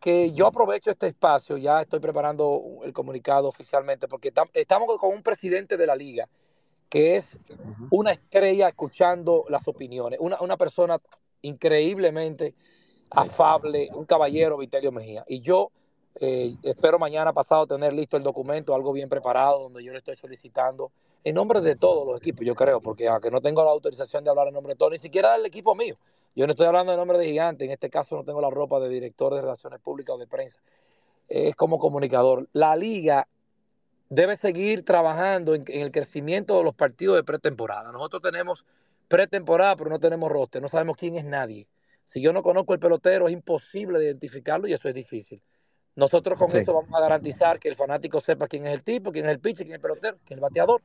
que 0.00 0.32
yo 0.32 0.46
aprovecho 0.46 0.90
este 0.90 1.06
espacio, 1.06 1.56
ya 1.56 1.82
estoy 1.82 2.00
preparando 2.00 2.80
el 2.84 2.92
comunicado 2.92 3.48
oficialmente, 3.48 4.08
porque 4.08 4.32
estamos 4.54 4.98
con 4.98 5.14
un 5.14 5.22
presidente 5.22 5.76
de 5.76 5.86
la 5.86 5.96
liga 5.96 6.28
que 6.88 7.16
es 7.16 7.38
una 7.90 8.12
estrella 8.12 8.68
escuchando 8.68 9.44
las 9.48 9.66
opiniones, 9.66 10.18
una, 10.20 10.40
una 10.40 10.56
persona 10.56 11.00
increíblemente 11.42 12.54
afable, 13.10 13.88
un 13.92 14.04
caballero, 14.04 14.58
Vitelio 14.58 14.92
Mejía. 14.92 15.24
Y 15.28 15.40
yo 15.40 15.70
eh, 16.20 16.54
espero 16.62 16.98
mañana 16.98 17.32
pasado 17.32 17.66
tener 17.66 17.92
listo 17.92 18.16
el 18.16 18.22
documento, 18.22 18.74
algo 18.74 18.92
bien 18.92 19.08
preparado, 19.08 19.64
donde 19.64 19.82
yo 19.82 19.92
le 19.92 19.98
estoy 19.98 20.16
solicitando 20.16 20.92
en 21.24 21.34
nombre 21.34 21.60
de 21.60 21.74
todos 21.74 22.06
los 22.06 22.18
equipos, 22.18 22.44
yo 22.44 22.54
creo, 22.54 22.80
porque 22.80 23.08
aunque 23.08 23.30
no 23.30 23.40
tengo 23.40 23.64
la 23.64 23.70
autorización 23.70 24.24
de 24.24 24.30
hablar 24.30 24.48
en 24.48 24.54
nombre 24.54 24.74
de 24.74 24.78
todos, 24.78 24.92
ni 24.92 24.98
siquiera 24.98 25.32
del 25.32 25.46
equipo 25.46 25.74
mío. 25.74 25.96
Yo 26.36 26.46
no 26.46 26.50
estoy 26.50 26.66
hablando 26.66 26.92
en 26.92 26.98
nombre 26.98 27.16
de 27.16 27.26
Gigante, 27.26 27.64
en 27.64 27.70
este 27.70 27.88
caso 27.88 28.16
no 28.16 28.24
tengo 28.24 28.40
la 28.40 28.50
ropa 28.50 28.78
de 28.80 28.88
director 28.88 29.34
de 29.34 29.40
relaciones 29.40 29.80
públicas 29.80 30.16
o 30.16 30.18
de 30.18 30.26
prensa. 30.26 30.58
Es 31.28 31.54
como 31.56 31.78
comunicador. 31.78 32.48
La 32.52 32.76
liga 32.76 33.26
debe 34.10 34.36
seguir 34.36 34.84
trabajando 34.84 35.54
en, 35.54 35.64
el 35.68 35.90
crecimiento 35.90 36.58
de 36.58 36.64
los 36.64 36.74
partidos 36.74 37.16
de 37.16 37.24
pretemporada. 37.24 37.90
Nosotros 37.92 38.20
tenemos 38.20 38.64
pretemporada, 39.08 39.76
pero 39.76 39.90
no 39.90 39.98
tenemos 39.98 40.30
roster, 40.30 40.60
no 40.60 40.68
sabemos 40.68 40.96
quién 40.96 41.14
es 41.16 41.24
nadie. 41.24 41.66
Si 42.04 42.20
yo 42.20 42.32
no 42.32 42.42
conozco 42.42 42.74
el 42.74 42.78
pelotero, 42.78 43.26
es 43.26 43.32
imposible 43.32 44.02
identificarlo 44.04 44.68
y 44.68 44.72
eso 44.72 44.88
es 44.88 44.94
difícil. 44.94 45.42
Nosotros 45.96 46.38
con 46.38 46.54
eso 46.56 46.74
vamos 46.74 46.94
a 46.94 47.00
garantizar 47.00 47.58
que 47.58 47.68
el 47.68 47.76
fanático 47.76 48.20
sepa 48.20 48.48
quién 48.48 48.66
es 48.66 48.72
el 48.72 48.82
tipo, 48.82 49.12
quién 49.12 49.26
es 49.26 49.30
el 49.30 49.40
pitcher, 49.40 49.64
quién 49.64 49.74
es 49.74 49.74
el 49.76 49.80
pelotero, 49.80 50.16
quién 50.24 50.38
es 50.38 50.38
el 50.38 50.40
bateador 50.40 50.82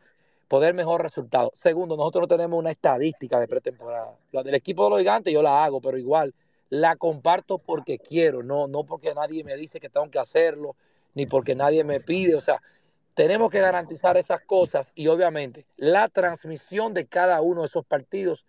poder 0.50 0.74
mejor 0.74 1.02
resultado. 1.02 1.54
Segundo, 1.56 1.96
nosotros 1.96 2.24
no 2.24 2.28
tenemos 2.28 2.60
una 2.60 2.72
estadística 2.72 3.40
de 3.40 3.48
pretemporada. 3.48 4.18
La 4.32 4.44
del 4.44 4.56
equipo 4.56 4.84
de 4.84 4.90
los 4.90 5.00
gigantes 5.00 5.32
yo 5.32 5.42
la 5.42 5.64
hago, 5.64 5.80
pero 5.80 5.98
igual 5.98 6.34
la 6.70 6.96
comparto 6.98 7.60
porque 7.60 8.00
quiero, 8.00 8.44
no, 8.44 8.68
no 8.68 8.84
porque 8.84 9.14
nadie 9.14 9.44
me 9.44 9.56
dice 9.56 9.80
que 9.80 9.90
tengo 9.90 10.10
que 10.10 10.20
hacerlo, 10.20 10.76
ni 11.14 11.26
porque 11.28 11.56
nadie 11.56 11.84
me 11.84 12.00
pide. 12.00 12.36
O 12.36 12.42
sea, 12.42 12.62
tenemos 13.14 13.52
que 13.52 13.60
garantizar 13.60 14.18
esas 14.18 14.42
cosas 14.42 14.92
y 14.96 15.08
obviamente 15.08 15.66
la 15.78 16.10
transmisión 16.10 16.94
de 16.94 17.06
cada 17.06 17.42
uno 17.42 17.62
de 17.62 17.68
esos 17.68 17.86
partidos, 17.86 18.44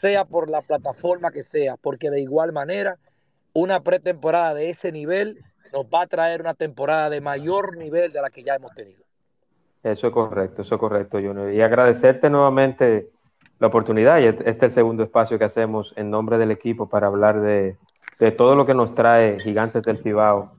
sea 0.00 0.24
por 0.24 0.50
la 0.50 0.62
plataforma 0.62 1.30
que 1.30 1.42
sea, 1.42 1.76
porque 1.76 2.10
de 2.10 2.20
igual 2.20 2.52
manera 2.52 2.98
una 3.52 3.80
pretemporada 3.80 4.54
de 4.54 4.70
ese 4.70 4.92
nivel 4.92 5.38
nos 5.72 5.84
va 5.84 6.02
a 6.02 6.06
traer 6.06 6.40
una 6.40 6.54
temporada 6.54 7.10
de 7.10 7.20
mayor 7.20 7.76
nivel 7.76 8.12
de 8.12 8.20
la 8.20 8.30
que 8.30 8.42
ya 8.42 8.54
hemos 8.54 8.72
tenido. 8.74 9.04
Eso 9.82 10.06
es 10.06 10.12
correcto, 10.12 10.62
eso 10.62 10.74
es 10.76 10.80
correcto, 10.80 11.18
Junior. 11.18 11.52
Y 11.52 11.60
agradecerte 11.60 12.30
nuevamente 12.30 13.10
la 13.58 13.68
oportunidad. 13.68 14.20
Y 14.20 14.26
este 14.26 14.50
es 14.50 14.62
el 14.62 14.70
segundo 14.70 15.02
espacio 15.02 15.38
que 15.38 15.44
hacemos 15.44 15.92
en 15.96 16.10
nombre 16.10 16.38
del 16.38 16.50
equipo 16.50 16.88
para 16.88 17.08
hablar 17.08 17.40
de, 17.40 17.76
todo 18.36 18.54
lo 18.54 18.64
que 18.64 18.74
nos 18.74 18.94
trae 18.94 19.38
Gigantes 19.40 19.82
del 19.82 19.98
Cibao 19.98 20.52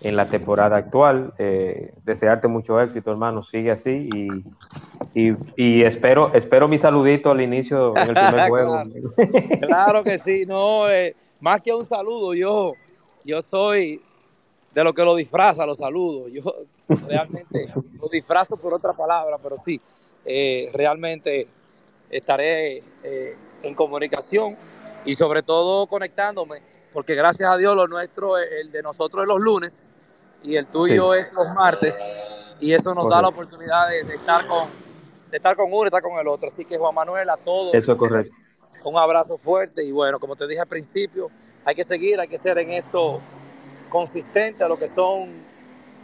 en 0.00 0.16
la 0.16 0.26
temporada 0.26 0.76
actual. 0.76 1.32
Eh, 1.38 1.92
desearte 2.04 2.48
mucho 2.48 2.80
éxito, 2.80 3.10
hermano. 3.10 3.42
Sigue 3.42 3.70
así 3.70 4.08
y, 5.14 5.32
y, 5.56 5.82
espero, 5.82 6.32
espero 6.34 6.68
mi 6.68 6.78
saludito 6.78 7.30
al 7.30 7.40
inicio 7.40 7.96
en 7.96 8.08
el 8.08 8.14
primer 8.14 8.48
juego. 8.48 8.82
claro. 9.62 10.02
que 10.02 10.18
sí, 10.18 10.44
no, 10.46 10.88
eh, 10.90 11.14
más 11.40 11.60
que 11.62 11.72
un 11.72 11.86
saludo, 11.86 12.34
yo, 12.34 12.74
yo 13.24 13.40
soy 13.42 14.00
de 14.72 14.84
lo 14.84 14.92
que 14.92 15.04
lo 15.04 15.14
disfraza, 15.14 15.66
los 15.66 15.78
saludos. 15.78 16.30
Yo 16.32 16.42
realmente 17.08 17.72
lo 18.00 18.08
disfrazo 18.08 18.56
por 18.56 18.74
otra 18.74 18.92
palabra, 18.92 19.38
pero 19.42 19.56
sí, 19.64 19.80
eh, 20.24 20.70
realmente 20.72 21.46
estaré 22.10 22.82
eh, 23.02 23.36
en 23.62 23.74
comunicación 23.74 24.56
y 25.04 25.14
sobre 25.14 25.42
todo 25.42 25.86
conectándome, 25.86 26.60
porque 26.92 27.14
gracias 27.14 27.48
a 27.48 27.56
Dios 27.56 27.76
lo 27.76 27.86
nuestro, 27.86 28.36
el 28.38 28.70
de 28.72 28.82
nosotros 28.82 29.22
es 29.22 29.28
los 29.28 29.40
lunes 29.40 29.72
y 30.44 30.56
el 30.56 30.66
tuyo 30.66 31.14
es 31.14 31.32
los 31.32 31.48
martes, 31.54 32.56
y 32.60 32.72
eso 32.72 32.94
nos 32.94 33.08
da 33.08 33.22
la 33.22 33.28
oportunidad 33.28 33.88
de, 33.88 34.00
estar 34.14 34.46
con 34.46 34.68
de 35.30 35.38
estar 35.38 35.56
con 35.56 35.72
uno 35.72 35.84
y 35.84 35.86
estar 35.86 36.02
con 36.02 36.18
el 36.18 36.28
otro. 36.28 36.48
Así 36.48 36.64
que 36.64 36.78
Juan 36.78 36.94
Manuel, 36.94 37.28
a 37.28 37.36
todos. 37.36 37.74
Eso 37.74 37.92
es 37.92 37.98
correcto. 37.98 38.32
Un 38.84 38.96
abrazo 38.96 39.38
fuerte 39.38 39.82
y 39.82 39.90
bueno, 39.90 40.20
como 40.20 40.36
te 40.36 40.46
dije 40.46 40.60
al 40.60 40.68
principio, 40.68 41.30
hay 41.64 41.74
que 41.74 41.84
seguir, 41.84 42.20
hay 42.20 42.28
que 42.28 42.38
ser 42.38 42.58
en 42.58 42.70
esto 42.70 43.20
consistente 43.88 44.62
a 44.62 44.68
lo 44.68 44.78
que 44.78 44.86
son 44.88 45.32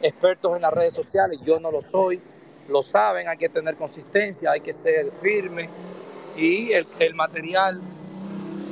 expertos 0.01 0.57
en 0.57 0.63
las 0.63 0.73
redes 0.73 0.95
sociales. 0.95 1.39
Yo 1.45 1.61
no 1.61 1.71
lo 1.71 1.83
soy, 1.83 2.21
lo 2.69 2.83
saben, 2.83 3.29
hay 3.29 3.37
que 3.37 3.51
tener 3.51 3.77
consistencia, 3.77 4.51
hay 4.53 4.63
que 4.63 4.73
ser 4.73 5.13
firme 5.21 5.69
y 6.37 6.73
el, 6.73 6.87
el 6.99 7.15
material 7.15 7.81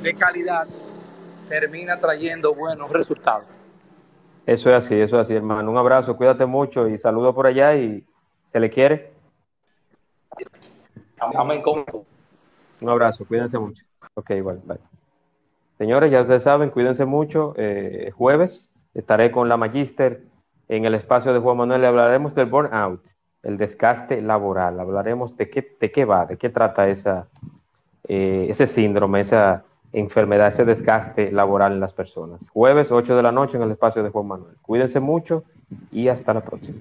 de 0.01 0.15
calidad 0.15 0.67
termina 1.47 1.99
trayendo 1.99 2.55
buenos 2.55 2.89
resultados. 2.89 3.58
Eso 4.49 4.71
es 4.71 4.75
así, 4.77 4.95
eso 4.99 5.19
es 5.19 5.27
así, 5.27 5.35
hermano. 5.35 5.69
Un 5.69 5.77
abrazo, 5.77 6.17
cuídate 6.17 6.47
mucho 6.47 6.87
y 6.87 6.97
saludo 6.97 7.35
por 7.35 7.45
allá 7.45 7.75
y 7.75 8.03
se 8.47 8.59
le 8.59 8.71
quiere. 8.71 9.11
Amén. 11.19 11.61
Un 12.81 12.89
abrazo, 12.89 13.25
cuídense 13.25 13.59
mucho. 13.59 13.83
Ok, 14.15 14.31
igual, 14.31 14.59
bye. 14.65 14.79
Señores, 15.77 16.09
ya 16.09 16.21
ustedes 16.21 16.41
saben, 16.41 16.71
cuídense 16.71 17.05
mucho. 17.05 17.53
Eh, 17.57 18.11
jueves 18.15 18.71
Estaré 18.95 19.29
con 19.29 19.49
la 19.49 19.57
Magister 19.57 20.23
en 20.67 20.85
el 20.85 20.95
espacio 20.95 21.31
de 21.31 21.39
Juan 21.39 21.57
Manuel. 21.57 21.81
Le 21.81 21.87
hablaremos 21.87 22.33
del 22.33 22.47
burnout, 22.47 23.01
el 23.43 23.55
desgaste 23.55 24.19
laboral. 24.19 24.79
Hablaremos 24.79 25.37
de 25.37 25.47
qué, 25.51 25.77
de 25.79 25.91
qué 25.91 26.05
va, 26.05 26.25
de 26.25 26.37
qué 26.37 26.49
trata 26.49 26.89
esa, 26.89 27.27
eh, 28.07 28.47
ese 28.49 28.65
síndrome, 28.65 29.19
esa 29.21 29.63
enfermedad, 29.93 30.47
ese 30.47 30.65
desgaste 30.65 31.31
laboral 31.31 31.73
en 31.73 31.79
las 31.79 31.93
personas. 31.93 32.49
Jueves, 32.49 32.91
8 32.91 33.15
de 33.15 33.23
la 33.23 33.31
noche 33.31 33.57
en 33.57 33.63
el 33.63 33.71
espacio 33.71 34.03
de 34.03 34.09
Juan 34.09 34.27
Manuel. 34.27 34.55
Cuídense 34.61 34.99
mucho 34.99 35.43
y 35.91 36.07
hasta 36.07 36.33
la 36.33 36.41
próxima. 36.41 36.77